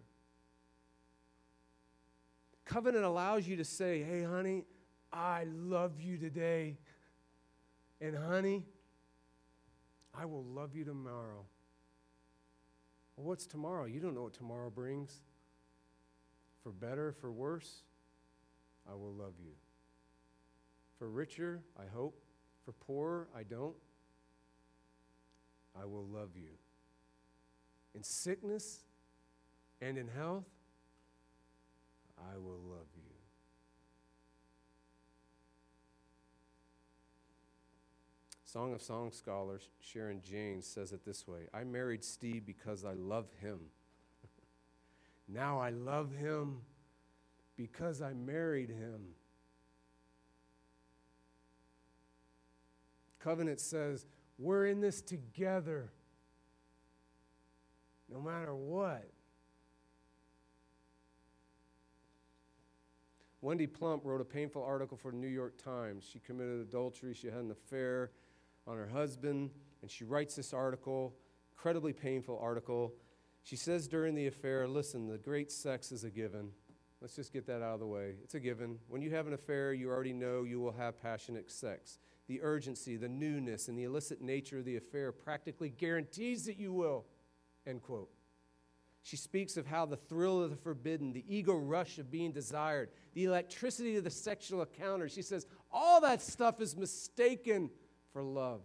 Covenant 2.66 3.04
allows 3.04 3.48
you 3.48 3.58
to 3.58 3.66
say, 3.66 4.04
hey, 4.04 4.24
honey, 4.24 4.64
I 5.12 5.46
love 5.46 6.00
you 6.00 6.18
today. 6.18 6.78
And, 8.00 8.16
honey, 8.16 8.64
I 10.18 10.26
will 10.26 10.44
love 10.44 10.76
you 10.76 10.86
tomorrow. 10.86 11.46
Well, 13.16 13.28
what's 13.28 13.46
tomorrow? 13.46 13.86
You 13.86 14.00
don't 14.00 14.16
know 14.16 14.24
what 14.24 14.34
tomorrow 14.34 14.70
brings. 14.70 15.22
For 16.64 16.72
better, 16.72 17.12
for 17.12 17.32
worse, 17.32 17.84
I 18.90 18.94
will 18.94 19.14
love 19.14 19.34
you. 19.44 19.52
For 20.98 21.10
richer, 21.10 21.62
I 21.78 21.84
hope. 21.94 22.24
For 22.64 22.72
poorer, 22.72 23.28
I 23.36 23.44
don't. 23.44 23.76
I 25.80 25.86
will 25.86 26.06
love 26.06 26.30
you. 26.36 26.52
In 27.96 28.04
sickness 28.04 28.80
and 29.82 29.98
in 29.98 30.08
health, 30.08 30.46
I 32.18 32.38
will 32.38 32.60
love 32.70 32.88
you. 32.96 33.02
Song 38.46 38.74
of 38.74 38.82
Song 38.84 39.12
scholar 39.12 39.60
Sharon 39.80 40.22
Jaynes 40.22 40.68
says 40.68 40.92
it 40.92 41.04
this 41.04 41.28
way 41.28 41.48
I 41.54 41.64
married 41.64 42.04
Steve 42.04 42.46
because 42.46 42.86
I 42.86 42.94
love 42.94 43.26
him. 43.42 43.60
now 45.28 45.60
I 45.60 45.72
love 45.72 46.14
him 46.14 46.62
because 47.58 48.02
I 48.02 48.14
married 48.14 48.70
him. 48.70 49.02
Covenant 53.20 53.60
says, 53.60 54.06
we're 54.38 54.68
in 54.68 54.82
this 54.82 55.02
together 55.02 55.92
no 58.12 58.22
matter 58.22 58.56
what. 58.56 59.10
Wendy 63.42 63.68
Plump 63.68 64.06
wrote 64.06 64.22
a 64.22 64.26
painful 64.26 64.64
article 64.64 64.96
for 64.96 65.12
the 65.12 65.18
New 65.18 65.28
York 65.28 65.62
Times. 65.62 66.08
She 66.10 66.20
committed 66.20 66.62
adultery, 66.62 67.14
she 67.14 67.28
had 67.28 67.40
an 67.40 67.52
affair 67.52 68.12
on 68.66 68.78
her 68.78 68.88
husband, 68.88 69.52
and 69.82 69.92
she 69.92 70.06
writes 70.06 70.36
this 70.36 70.54
article, 70.54 71.14
incredibly 71.52 71.92
painful 71.92 72.40
article. 72.42 72.94
She 73.44 73.58
says 73.58 73.90
during 73.90 74.16
the 74.16 74.28
affair, 74.28 74.66
listen, 74.66 75.10
the 75.10 75.18
great 75.18 75.52
sex 75.52 75.92
is 75.92 76.06
a 76.06 76.10
given. 76.10 76.52
Let's 77.02 77.18
just 77.18 77.34
get 77.34 77.46
that 77.48 77.62
out 77.62 77.74
of 77.74 77.80
the 77.82 77.86
way. 77.86 78.14
It's 78.24 78.34
a 78.34 78.40
given. 78.40 78.80
When 78.88 79.02
you 79.02 79.12
have 79.12 79.28
an 79.28 79.34
affair, 79.34 79.74
you 79.74 79.90
already 79.90 80.14
know 80.14 80.44
you 80.44 80.62
will 80.62 80.72
have 80.72 81.02
passionate 81.02 81.52
sex. 81.52 82.00
The 82.30 82.42
urgency, 82.42 82.96
the 82.96 83.10
newness, 83.10 83.68
and 83.68 83.78
the 83.78 83.84
illicit 83.84 84.22
nature 84.22 84.60
of 84.60 84.66
the 84.66 84.78
affair 84.78 85.12
practically 85.12 85.70
guarantees 85.70 86.46
that 86.46 86.58
you 86.58 86.72
will. 86.72 87.04
End 87.66 87.82
quote. 87.82 88.10
She 89.04 89.18
speaks 89.18 89.58
of 89.58 89.68
how 89.68 89.86
the 89.86 89.98
thrill 89.98 90.42
of 90.42 90.50
the 90.50 90.56
forbidden, 90.56 91.12
the 91.12 91.26
ego 91.28 91.56
rush 91.56 91.98
of 92.00 92.10
being 92.10 92.32
desired, 92.32 92.90
the 93.14 93.26
electricity 93.26 93.98
of 93.98 94.06
the 94.06 94.10
sexual 94.10 94.62
encounter, 94.62 95.10
she 95.10 95.22
says 95.22 95.46
all 95.72 96.00
that 96.02 96.22
stuff 96.22 96.62
is 96.62 96.78
mistaken 96.78 97.70
for 98.14 98.24
love. 98.24 98.62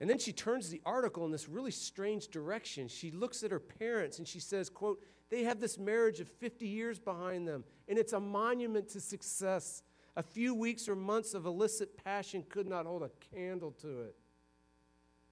And 0.00 0.08
then 0.08 0.18
she 0.18 0.32
turns 0.32 0.70
the 0.70 0.80
article 0.84 1.24
in 1.26 1.30
this 1.30 1.48
really 1.48 1.70
strange 1.70 2.28
direction. 2.28 2.88
She 2.88 3.10
looks 3.10 3.44
at 3.44 3.50
her 3.50 3.60
parents 3.60 4.18
and 4.18 4.26
she 4.26 4.40
says, 4.40 4.68
quote, 4.68 5.00
they 5.30 5.44
have 5.44 5.60
this 5.60 5.78
marriage 5.78 6.18
of 6.18 6.28
50 6.28 6.66
years 6.66 6.98
behind 6.98 7.46
them, 7.46 7.62
and 7.86 7.96
it's 7.96 8.12
a 8.12 8.18
monument 8.18 8.88
to 8.88 9.00
success. 9.00 9.84
A 10.16 10.22
few 10.24 10.54
weeks 10.54 10.88
or 10.88 10.96
months 10.96 11.34
of 11.34 11.46
illicit 11.46 12.02
passion 12.02 12.44
could 12.48 12.66
not 12.66 12.84
hold 12.84 13.04
a 13.04 13.10
candle 13.32 13.70
to 13.82 14.00
it. 14.00 14.16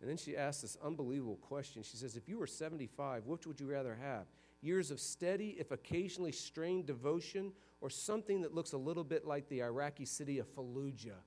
And 0.01 0.09
then 0.09 0.17
she 0.17 0.37
asks 0.37 0.63
this 0.63 0.77
unbelievable 0.83 1.37
question. 1.37 1.83
She 1.83 1.97
says, 1.97 2.17
If 2.17 2.29
you 2.29 2.39
were 2.39 2.47
75, 2.47 3.27
which 3.27 3.47
would 3.47 3.59
you 3.59 3.67
rather 3.67 3.97
have? 4.01 4.27
Years 4.61 4.91
of 4.91 5.01
steady, 5.01 5.57
if 5.59 5.71
occasionally 5.71 6.33
strained 6.33 6.87
devotion, 6.87 7.53
or 7.81 7.91
something 7.91 8.43
that 8.43 8.55
looks 8.55 8.73
a 8.73 8.79
little 8.79 9.05
bit 9.05 9.25
like 9.25 9.49
the 9.49 9.63
Iraqi 9.63 10.05
city 10.05 10.39
of 10.39 10.47
Fallujah, 10.55 11.21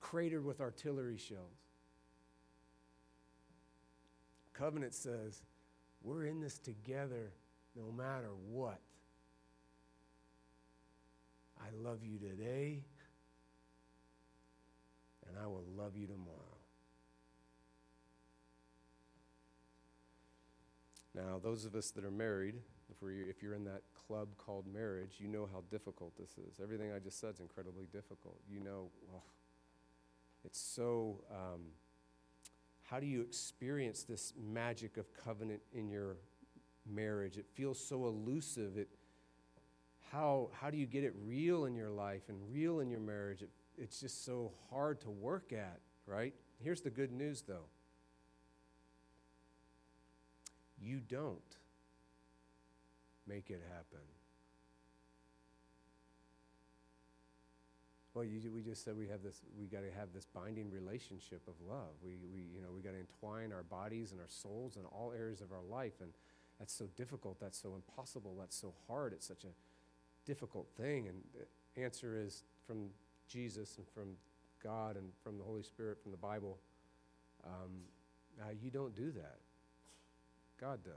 cratered 0.00 0.44
with 0.44 0.60
artillery 0.60 1.16
shells? 1.16 1.60
Covenant 4.52 4.94
says, 4.94 5.42
We're 6.02 6.26
in 6.26 6.40
this 6.40 6.58
together 6.58 7.32
no 7.74 7.90
matter 7.90 8.30
what. 8.50 8.80
I 11.60 11.68
love 11.82 12.00
you 12.02 12.18
today 12.18 12.84
and 15.34 15.42
I 15.42 15.46
will 15.48 15.64
love 15.76 15.96
you 15.96 16.06
tomorrow. 16.06 16.58
Now, 21.14 21.40
those 21.42 21.64
of 21.64 21.74
us 21.74 21.90
that 21.92 22.04
are 22.04 22.10
married, 22.10 22.54
if, 22.90 23.02
we 23.02 23.20
if 23.22 23.42
you're 23.42 23.54
in 23.54 23.64
that 23.64 23.82
club 24.06 24.28
called 24.36 24.66
marriage, 24.72 25.16
you 25.18 25.28
know 25.28 25.48
how 25.52 25.62
difficult 25.70 26.16
this 26.16 26.30
is. 26.38 26.60
Everything 26.62 26.92
I 26.92 26.98
just 26.98 27.20
said 27.20 27.34
is 27.34 27.40
incredibly 27.40 27.86
difficult. 27.92 28.38
You 28.48 28.60
know, 28.60 28.90
well, 29.08 29.24
it's 30.44 30.60
so. 30.60 31.20
Um, 31.30 31.60
how 32.82 33.00
do 33.00 33.06
you 33.06 33.22
experience 33.22 34.02
this 34.02 34.34
magic 34.38 34.98
of 34.98 35.06
covenant 35.14 35.62
in 35.72 35.88
your 35.88 36.16
marriage? 36.86 37.38
It 37.38 37.46
feels 37.54 37.82
so 37.82 38.06
elusive. 38.06 38.76
It, 38.76 38.88
how, 40.12 40.50
how 40.52 40.70
do 40.70 40.76
you 40.76 40.86
get 40.86 41.02
it 41.02 41.14
real 41.24 41.64
in 41.64 41.74
your 41.74 41.90
life 41.90 42.22
and 42.28 42.38
real 42.52 42.80
in 42.80 42.90
your 42.90 43.00
marriage? 43.00 43.40
It 43.40 43.48
it's 43.76 44.00
just 44.00 44.24
so 44.24 44.52
hard 44.70 45.00
to 45.02 45.10
work 45.10 45.52
at, 45.52 45.80
right? 46.06 46.34
Here's 46.62 46.80
the 46.80 46.90
good 46.90 47.12
news, 47.12 47.42
though 47.42 47.66
you 50.80 51.00
don't 51.00 51.40
make 53.26 53.50
it 53.50 53.62
happen. 53.68 54.04
Well, 58.12 58.24
you, 58.24 58.40
we 58.52 58.62
just 58.62 58.84
said 58.84 58.96
we 58.96 59.08
have 59.08 59.22
this. 59.24 59.40
We 59.58 59.66
got 59.66 59.80
to 59.80 59.90
have 59.98 60.12
this 60.14 60.26
binding 60.26 60.70
relationship 60.70 61.40
of 61.48 61.54
love. 61.68 61.94
We, 62.02 62.16
we 62.32 62.42
you 62.54 62.62
know, 62.62 62.68
we 62.72 62.80
got 62.80 62.92
to 62.92 63.00
entwine 63.00 63.52
our 63.52 63.64
bodies 63.64 64.12
and 64.12 64.20
our 64.20 64.28
souls 64.28 64.76
in 64.76 64.84
all 64.84 65.12
areas 65.16 65.40
of 65.40 65.50
our 65.50 65.62
life, 65.68 65.94
and 66.00 66.10
that's 66.60 66.72
so 66.72 66.86
difficult. 66.96 67.40
That's 67.40 67.60
so 67.60 67.74
impossible. 67.74 68.36
That's 68.38 68.56
so 68.56 68.72
hard. 68.86 69.14
It's 69.14 69.26
such 69.26 69.42
a 69.44 69.48
difficult 70.26 70.68
thing. 70.76 71.08
And 71.08 71.16
the 71.74 71.82
answer 71.82 72.16
is 72.16 72.44
from 72.66 72.90
Jesus 73.28 73.76
and 73.76 73.86
from 73.88 74.16
God 74.62 74.96
and 74.96 75.10
from 75.22 75.38
the 75.38 75.44
Holy 75.44 75.62
Spirit, 75.62 76.02
from 76.02 76.10
the 76.10 76.18
Bible, 76.18 76.58
um, 77.44 77.82
uh, 78.40 78.52
you 78.60 78.70
don't 78.70 78.94
do 78.94 79.10
that. 79.12 79.38
God 80.60 80.82
does. 80.84 80.92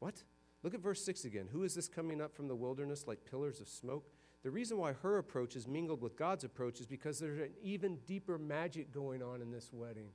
What? 0.00 0.22
Look 0.62 0.74
at 0.74 0.80
verse 0.80 1.04
6 1.04 1.24
again. 1.24 1.48
Who 1.52 1.62
is 1.62 1.74
this 1.74 1.88
coming 1.88 2.20
up 2.20 2.34
from 2.34 2.48
the 2.48 2.56
wilderness 2.56 3.06
like 3.06 3.24
pillars 3.24 3.60
of 3.60 3.68
smoke? 3.68 4.10
The 4.42 4.50
reason 4.50 4.78
why 4.78 4.92
her 4.92 5.18
approach 5.18 5.56
is 5.56 5.66
mingled 5.66 6.00
with 6.00 6.16
God's 6.16 6.44
approach 6.44 6.80
is 6.80 6.86
because 6.86 7.18
there's 7.18 7.40
an 7.40 7.50
even 7.62 7.98
deeper 8.06 8.38
magic 8.38 8.92
going 8.92 9.22
on 9.22 9.42
in 9.42 9.50
this 9.50 9.70
wedding. 9.72 10.08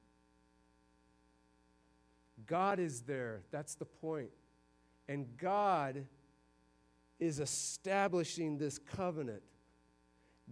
God 2.46 2.80
is 2.80 3.02
there. 3.02 3.42
That's 3.52 3.76
the 3.76 3.86
point. 3.86 4.30
And 5.08 5.38
God 5.38 6.06
is 7.20 7.40
establishing 7.40 8.58
this 8.58 8.78
covenant. 8.78 9.44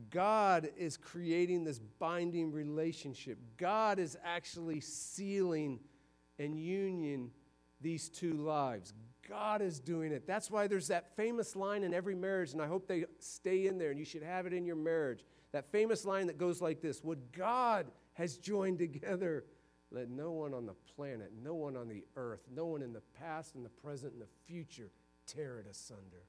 God 0.09 0.69
is 0.77 0.97
creating 0.97 1.63
this 1.63 1.79
binding 1.79 2.51
relationship. 2.51 3.37
God 3.57 3.99
is 3.99 4.17
actually 4.23 4.79
sealing 4.79 5.79
and 6.39 6.57
union 6.57 7.31
these 7.81 8.09
two 8.09 8.33
lives. 8.33 8.93
God 9.27 9.61
is 9.61 9.79
doing 9.79 10.11
it. 10.11 10.25
That's 10.25 10.49
why 10.49 10.67
there's 10.67 10.87
that 10.87 11.15
famous 11.15 11.55
line 11.55 11.83
in 11.83 11.93
every 11.93 12.15
marriage, 12.15 12.53
and 12.53 12.61
I 12.61 12.67
hope 12.67 12.87
they 12.87 13.05
stay 13.19 13.67
in 13.67 13.77
there 13.77 13.91
and 13.91 13.99
you 13.99 14.05
should 14.05 14.23
have 14.23 14.45
it 14.45 14.53
in 14.53 14.65
your 14.65 14.75
marriage. 14.75 15.23
That 15.51 15.71
famous 15.71 16.05
line 16.05 16.27
that 16.27 16.37
goes 16.37 16.61
like 16.61 16.81
this 16.81 17.03
What 17.03 17.31
God 17.31 17.87
has 18.13 18.37
joined 18.37 18.79
together, 18.79 19.45
let 19.91 20.09
no 20.09 20.31
one 20.31 20.53
on 20.53 20.65
the 20.65 20.75
planet, 20.95 21.31
no 21.41 21.53
one 21.53 21.75
on 21.75 21.87
the 21.87 22.03
earth, 22.15 22.41
no 22.53 22.65
one 22.65 22.81
in 22.81 22.93
the 22.93 23.01
past 23.19 23.55
and 23.55 23.65
the 23.65 23.69
present 23.69 24.13
and 24.13 24.21
the 24.21 24.27
future 24.45 24.89
tear 25.27 25.59
it 25.59 25.67
asunder. 25.69 26.25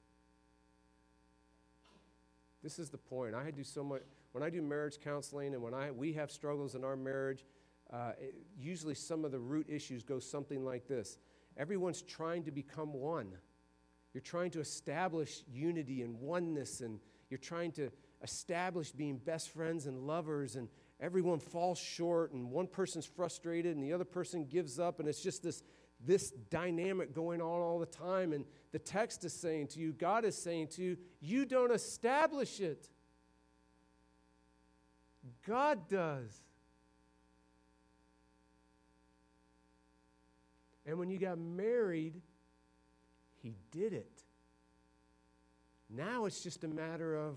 This 2.63 2.79
is 2.79 2.89
the 2.89 2.97
point. 2.97 3.35
I 3.35 3.51
do 3.51 3.63
so 3.63 3.83
much 3.83 4.01
when 4.31 4.41
I 4.41 4.49
do 4.49 4.61
marriage 4.61 4.97
counseling 5.03 5.53
and 5.53 5.61
when 5.61 5.73
I 5.73 5.91
we 5.91 6.13
have 6.13 6.31
struggles 6.31 6.75
in 6.75 6.83
our 6.83 6.95
marriage. 6.95 7.45
Uh, 7.91 8.13
it, 8.19 8.35
usually, 8.57 8.95
some 8.95 9.25
of 9.25 9.31
the 9.31 9.39
root 9.39 9.67
issues 9.69 10.01
go 10.03 10.19
something 10.19 10.63
like 10.63 10.87
this: 10.87 11.17
Everyone's 11.57 12.01
trying 12.01 12.43
to 12.45 12.51
become 12.51 12.93
one. 12.93 13.33
You're 14.13 14.21
trying 14.21 14.51
to 14.51 14.61
establish 14.61 15.43
unity 15.51 16.03
and 16.03 16.19
oneness, 16.19 16.81
and 16.81 16.99
you're 17.29 17.37
trying 17.37 17.71
to 17.73 17.91
establish 18.21 18.91
being 18.91 19.17
best 19.17 19.49
friends 19.49 19.85
and 19.85 20.07
lovers, 20.07 20.55
and 20.55 20.69
everyone 21.01 21.39
falls 21.39 21.77
short, 21.77 22.31
and 22.31 22.49
one 22.49 22.67
person's 22.67 23.05
frustrated, 23.05 23.75
and 23.75 23.83
the 23.83 23.91
other 23.91 24.05
person 24.05 24.45
gives 24.45 24.79
up, 24.79 24.99
and 24.99 25.09
it's 25.09 25.21
just 25.21 25.43
this, 25.43 25.63
this 26.05 26.31
dynamic 26.49 27.13
going 27.13 27.41
on 27.41 27.61
all 27.61 27.79
the 27.79 27.85
time. 27.85 28.33
And 28.33 28.45
the 28.71 28.79
text 28.79 29.23
is 29.23 29.33
saying 29.33 29.67
to 29.69 29.79
you, 29.79 29.93
God 29.93 30.25
is 30.25 30.35
saying 30.35 30.67
to 30.69 30.83
you, 30.83 30.97
you 31.21 31.45
don't 31.45 31.71
establish 31.71 32.59
it. 32.59 32.89
God 35.47 35.87
does. 35.89 36.41
And 40.85 40.99
when 40.99 41.09
you 41.09 41.17
got 41.17 41.37
married, 41.37 42.21
He 43.41 43.55
did 43.71 43.93
it. 43.93 44.23
Now 45.89 46.25
it's 46.25 46.41
just 46.41 46.63
a 46.63 46.67
matter 46.67 47.15
of 47.15 47.35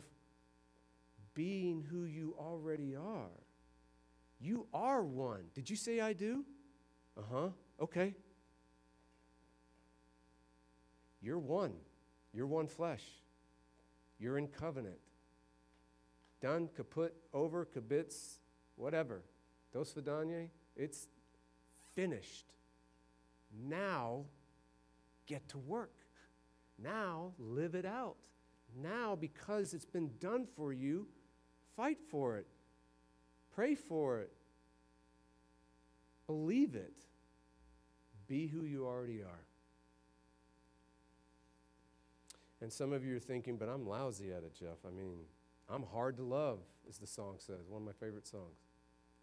being 1.35 1.85
who 1.91 2.05
you 2.05 2.35
already 2.39 2.97
are. 2.97 3.31
You 4.41 4.67
are 4.73 5.03
one. 5.03 5.45
Did 5.55 5.71
you 5.71 5.77
say 5.77 6.01
I 6.01 6.13
do? 6.13 6.45
Uh 7.17 7.23
huh. 7.31 7.49
Okay. 7.81 8.15
You're 11.27 11.41
one. 11.41 11.73
You're 12.33 12.47
one 12.47 12.69
flesh. 12.69 13.03
You're 14.21 14.39
in 14.39 14.47
covenant. 14.47 15.01
Done, 16.41 16.69
kaput, 16.77 17.17
over, 17.35 17.67
kibitz, 17.67 18.37
whatever. 18.77 19.25
Dos 19.73 19.93
vidanye, 19.93 20.51
it's 20.77 21.09
finished. 21.97 22.53
Now, 23.69 24.27
get 25.27 25.49
to 25.49 25.59
work. 25.59 25.91
Now, 26.81 27.33
live 27.41 27.75
it 27.75 27.87
out. 27.87 28.15
Now, 28.81 29.17
because 29.17 29.75
it's 29.75 29.85
been 29.85 30.13
done 30.21 30.47
for 30.55 30.73
you, 30.73 31.09
fight 31.75 31.99
for 32.09 32.37
it. 32.37 32.47
Pray 33.53 33.75
for 33.75 34.21
it. 34.21 34.31
Believe 36.29 36.77
it. 36.77 36.95
Be 38.29 38.47
who 38.47 38.63
you 38.63 38.87
already 38.87 39.23
are. 39.23 39.46
And 42.67 42.73
some 42.73 42.93
of 42.93 43.05
you 43.05 43.15
are 43.15 43.21
thinking, 43.21 43.59
but 43.59 43.69
I'm 43.69 43.87
lousy 43.87 44.33
at 44.33 44.43
it, 44.43 44.53
Jeff. 44.59 44.79
I 44.85 44.91
mean, 44.91 45.19
I'm 45.71 45.85
hard 45.85 46.17
to 46.17 46.25
love, 46.25 46.59
as 46.89 46.99
the 46.99 47.07
song 47.07 47.37
says, 47.39 47.69
one 47.69 47.83
of 47.83 47.87
my 47.87 47.93
favorite 47.93 48.27
songs. 48.27 48.59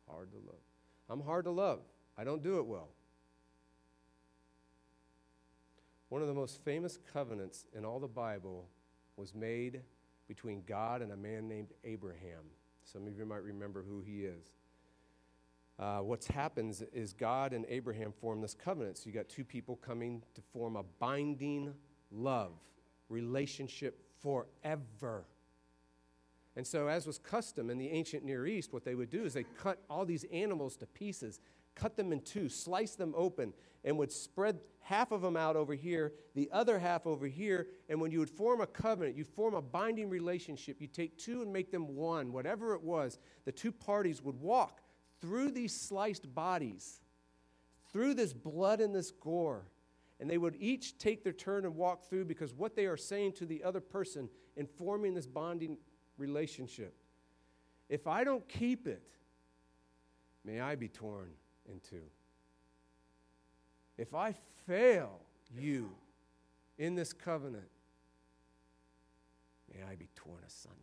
Hard 0.10 0.32
to 0.32 0.38
love. 0.38 0.62
I'm 1.10 1.20
hard 1.20 1.44
to 1.44 1.52
love. 1.52 1.82
I 2.18 2.24
don't 2.24 2.42
do 2.42 2.60
it 2.60 2.66
well. 2.66 2.88
One 6.08 6.22
of 6.22 6.30
the 6.30 6.34
most 6.34 6.64
famous 6.64 6.98
covenants 7.12 7.66
in 7.78 7.84
all 7.84 8.00
the 8.00 8.08
Bible 8.08 8.70
was 9.18 9.36
made 9.36 9.82
between 10.30 10.64
God 10.66 11.02
and 11.02 11.12
a 11.12 11.18
man 11.18 11.50
named 11.50 11.74
Abraham. 11.84 12.46
Some 12.86 13.08
of 13.08 13.18
you 13.18 13.26
might 13.26 13.44
remember 13.44 13.84
who 13.86 14.00
he 14.00 14.24
is. 14.24 14.54
Uh, 15.78 15.98
what 15.98 16.24
happens 16.24 16.82
is 16.94 17.12
God 17.12 17.52
and 17.52 17.66
Abraham 17.68 18.14
form 18.22 18.40
this 18.40 18.54
covenant. 18.54 19.00
So 19.00 19.08
you 19.08 19.12
got 19.12 19.28
two 19.28 19.44
people 19.44 19.76
coming 19.86 20.24
to 20.34 20.42
form 20.54 20.78
a 20.78 20.84
binding 20.98 21.74
love 22.10 22.54
relationship 23.10 24.02
forever. 24.22 25.26
And 26.56 26.66
so, 26.66 26.88
as 26.88 27.08
was 27.08 27.18
custom 27.18 27.70
in 27.70 27.78
the 27.78 27.90
ancient 27.90 28.24
Near 28.24 28.46
East, 28.46 28.74
what 28.74 28.86
they 28.86 28.96
would 28.96 29.10
do 29.10 29.24
is 29.26 29.34
they 29.34 29.44
cut 29.44 29.80
all 29.90 30.06
these 30.06 30.26
animals 30.32 30.76
to 30.78 30.86
pieces 30.86 31.40
cut 31.76 31.96
them 31.96 32.12
in 32.12 32.22
two, 32.22 32.50
slice 32.50 32.96
them 32.96 33.14
open, 33.16 33.54
and 33.84 33.98
would 33.98 34.12
spread 34.12 34.60
half 34.82 35.12
of 35.12 35.22
them 35.22 35.36
out 35.36 35.56
over 35.56 35.74
here, 35.74 36.14
the 36.36 36.50
other 36.52 36.80
half 36.80 37.06
over 37.06 37.28
here. 37.28 37.68
And 37.90 38.00
when 38.00 38.12
you 38.12 38.20
would 38.20 38.30
form 38.30 38.62
a 38.62 38.68
covenant, 38.68 39.18
you 39.18 39.24
form 39.24 39.54
a 39.54 39.62
binding 39.62 40.10
relationship. 40.10 40.80
You 40.80 40.88
take 40.88 41.18
two 41.18 41.42
and 41.42 41.52
make 41.52 41.72
them 41.72 41.96
one, 41.96 42.32
whatever 42.32 42.74
it 42.74 42.82
was. 42.82 43.20
The 43.46 43.52
two 43.52 43.72
parties 43.72 44.22
would 44.22 44.40
walk 44.40 44.82
through 45.22 45.52
these 45.52 45.76
sliced 45.76 46.34
bodies, 46.34 47.02
through 47.92 48.14
this 48.14 48.34
blood 48.34 48.82
and 48.82 48.94
this 48.94 49.12
gore. 49.12 49.68
And 50.24 50.32
they 50.32 50.38
would 50.38 50.56
each 50.58 50.98
take 50.98 51.22
their 51.22 51.34
turn 51.34 51.66
and 51.66 51.76
walk 51.76 52.06
through 52.06 52.24
because 52.24 52.54
what 52.54 52.78
they 52.78 52.86
are 52.86 52.96
saying 52.96 53.34
to 53.34 53.46
the 53.46 53.62
other 53.62 53.82
person 53.82 54.30
in 54.56 54.66
forming 54.66 55.14
this 55.14 55.28
bonding 55.28 55.76
relationship. 56.18 56.96
If 57.90 58.08
I 58.08 58.24
don't 58.24 58.48
keep 58.48 58.88
it, 58.88 59.04
may 60.46 60.62
I 60.62 60.76
be 60.76 60.88
torn 60.88 61.32
in 61.70 61.82
two. 61.82 62.06
If 63.98 64.16
I 64.16 64.34
fail 64.66 65.20
you 65.54 65.90
in 66.78 66.96
this 66.96 67.12
covenant, 67.12 67.68
may 69.76 69.84
I 69.84 69.96
be 69.96 70.08
torn 70.16 70.40
asunder. 70.48 70.78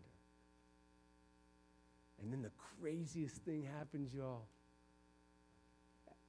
And 2.21 2.31
then 2.31 2.43
the 2.43 2.53
craziest 2.79 3.37
thing 3.37 3.67
happens, 3.79 4.13
y'all. 4.13 4.45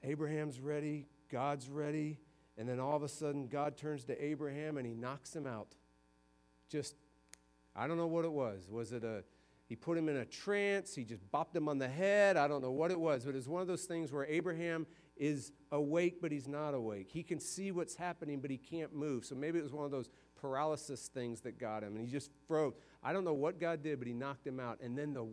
Abraham's 0.02 0.62
ready, 0.62 1.08
God's 1.30 1.68
ready, 1.68 2.18
and 2.62 2.70
then 2.70 2.80
all 2.80 2.96
of 2.96 3.02
a 3.02 3.10
sudden 3.10 3.48
God 3.48 3.76
turns 3.76 4.06
to 4.06 4.24
Abraham 4.24 4.78
and 4.78 4.86
he 4.86 4.94
knocks 4.94 5.36
him 5.36 5.48
out. 5.48 5.76
Just, 6.70 6.96
I 7.76 7.88
don't 7.88 7.98
know 7.98 8.08
what 8.08 8.24
it 8.24 8.32
was. 8.32 8.70
Was 8.70 8.92
it 8.94 9.04
a 9.04 9.24
he 9.72 9.78
put 9.78 9.98
him 9.98 10.10
in 10.10 10.18
a 10.18 10.26
trance. 10.26 10.94
He 10.94 11.06
just 11.06 11.22
bopped 11.32 11.56
him 11.56 11.70
on 11.70 11.78
the 11.78 11.88
head. 11.88 12.36
I 12.36 12.50
don't 12.50 12.62
know 12.62 12.72
what 12.72 12.92
it 12.92 13.00
was, 13.00 13.24
but 13.24 13.36
it's 13.36 13.48
one 13.48 13.62
of 13.62 13.70
those 13.70 13.86
things 13.86 14.12
where 14.12 14.26
Abraham 14.26 14.86
is 15.16 15.54
awake, 15.72 16.18
but 16.22 16.30
he's 16.30 16.46
not 16.46 16.74
awake. 16.74 17.08
He 17.10 17.24
can 17.24 17.40
see 17.40 17.72
what's 17.72 17.96
happening, 17.96 18.42
but 18.42 18.52
he 18.52 18.58
can't 18.58 18.94
move. 18.94 19.24
So 19.24 19.34
maybe 19.34 19.60
it 19.60 19.64
was 19.64 19.72
one 19.72 19.86
of 19.86 19.92
those 19.92 20.10
paralysis 20.36 21.08
things 21.08 21.40
that 21.44 21.58
got 21.58 21.84
him, 21.84 21.96
and 21.96 22.06
he 22.06 22.12
just 22.12 22.32
froze. 22.50 22.74
I 23.02 23.14
don't 23.14 23.24
know 23.24 23.34
what 23.34 23.62
God 23.62 23.82
did, 23.82 23.98
but 23.98 24.10
he 24.10 24.14
knocked 24.14 24.46
him 24.46 24.60
out. 24.60 24.82
And 24.82 24.98
then 24.98 25.14
the, 25.14 25.26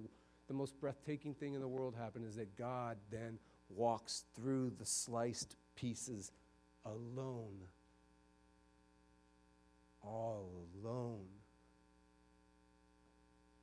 the 0.46 0.54
most 0.54 0.78
breathtaking 0.78 1.34
thing 1.34 1.54
in 1.54 1.60
the 1.60 1.66
world 1.66 1.96
happened 1.98 2.24
is 2.24 2.36
that 2.36 2.56
God 2.56 2.96
then 3.10 3.40
walks 3.68 4.22
through 4.36 4.70
the 4.78 4.86
sliced 4.86 5.56
pieces 5.74 6.30
alone. 6.92 7.60
All 10.02 10.50
alone. 10.82 11.26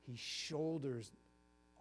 He 0.06 0.16
shoulders 0.16 1.12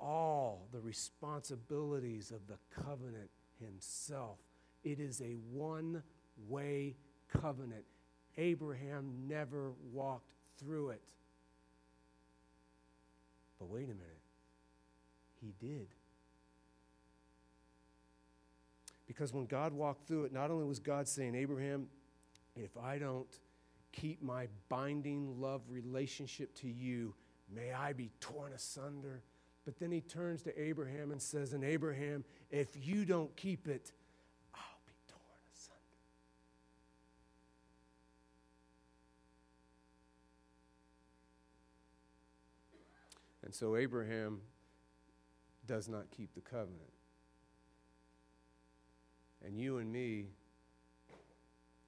all 0.01 0.67
the 0.73 0.81
responsibilities 0.81 2.31
of 2.31 2.47
the 2.47 2.59
covenant 2.83 3.31
himself. 3.61 4.39
It 4.83 5.01
is 5.01 5.21
a 5.21 5.37
one 5.53 6.03
way 6.49 6.97
covenant. 7.29 7.85
Abraham 8.37 9.13
never 9.29 9.73
walked 9.93 10.33
through 10.59 10.91
it. 10.91 11.03
But 13.59 13.69
wait 13.69 13.85
a 13.85 13.95
minute, 13.95 14.21
he 15.41 15.55
did. 15.61 15.87
Because 19.07 19.33
when 19.33 19.47
God 19.47 19.73
walked 19.73 20.07
through 20.09 20.25
it, 20.25 20.33
not 20.33 20.51
only 20.51 20.65
was 20.65 20.79
God 20.79 21.07
saying, 21.07 21.35
Abraham, 21.35 21.89
if 22.57 22.77
I 22.77 22.99
don't 22.99 23.39
keep 23.93 24.23
my 24.23 24.49
binding 24.69 25.41
love 25.41 25.63
relationship 25.69 26.55
to 26.57 26.69
you, 26.69 27.15
May 27.53 27.73
I 27.73 27.93
be 27.93 28.11
torn 28.21 28.53
asunder. 28.53 29.23
But 29.65 29.79
then 29.79 29.91
he 29.91 30.01
turns 30.01 30.43
to 30.43 30.61
Abraham 30.61 31.11
and 31.11 31.21
says, 31.21 31.53
And 31.53 31.65
Abraham, 31.65 32.25
if 32.51 32.69
you 32.87 33.05
don't 33.05 33.35
keep 33.37 33.67
it, 33.67 33.93
I'll 34.55 34.81
be 34.87 34.93
torn 35.09 35.23
asunder. 35.55 35.81
And 43.45 43.55
so 43.55 43.77
Abraham 43.77 44.41
does 45.67 45.89
not 45.89 46.11
keep 46.11 46.35
the 46.35 46.43
covenant. 46.43 46.93
And 49.47 49.59
you 49.59 49.79
and 49.79 49.93
me, 49.93 50.27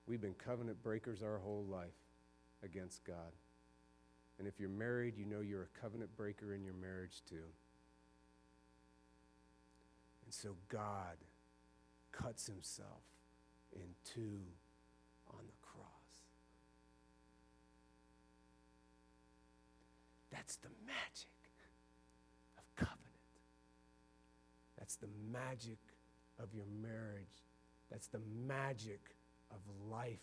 we've 0.07 0.20
been 0.20 0.34
covenant 0.34 0.82
breakers 0.82 1.22
our 1.22 1.38
whole 1.38 1.64
life 1.70 1.88
against 2.62 3.04
God. 3.04 3.32
And 4.38 4.46
if 4.46 4.61
you're 4.61 4.68
married, 4.68 5.16
you 5.16 5.24
know 5.24 5.40
you're 5.40 5.62
a 5.74 5.80
covenant 5.80 6.14
breaker 6.16 6.54
in 6.54 6.62
your 6.62 6.74
marriage 6.74 7.22
too. 7.28 7.36
And 10.24 10.34
so 10.34 10.57
God 10.68 11.16
cuts 12.12 12.46
himself 12.46 13.02
in 13.74 13.86
two 14.04 14.40
on 15.30 15.40
the 15.46 15.52
cross. 15.62 15.86
That's 20.30 20.57
the 20.57 20.68
magic 20.86 21.30
of 22.59 22.64
covenant. 22.76 23.00
That's 24.78 24.96
the 24.96 25.09
magic 25.32 25.78
of 26.38 26.52
your 26.52 26.66
marriage 26.82 27.45
that's 27.91 28.09
the 28.09 28.20
magic 28.47 29.16
of 29.51 29.59
life 29.91 30.18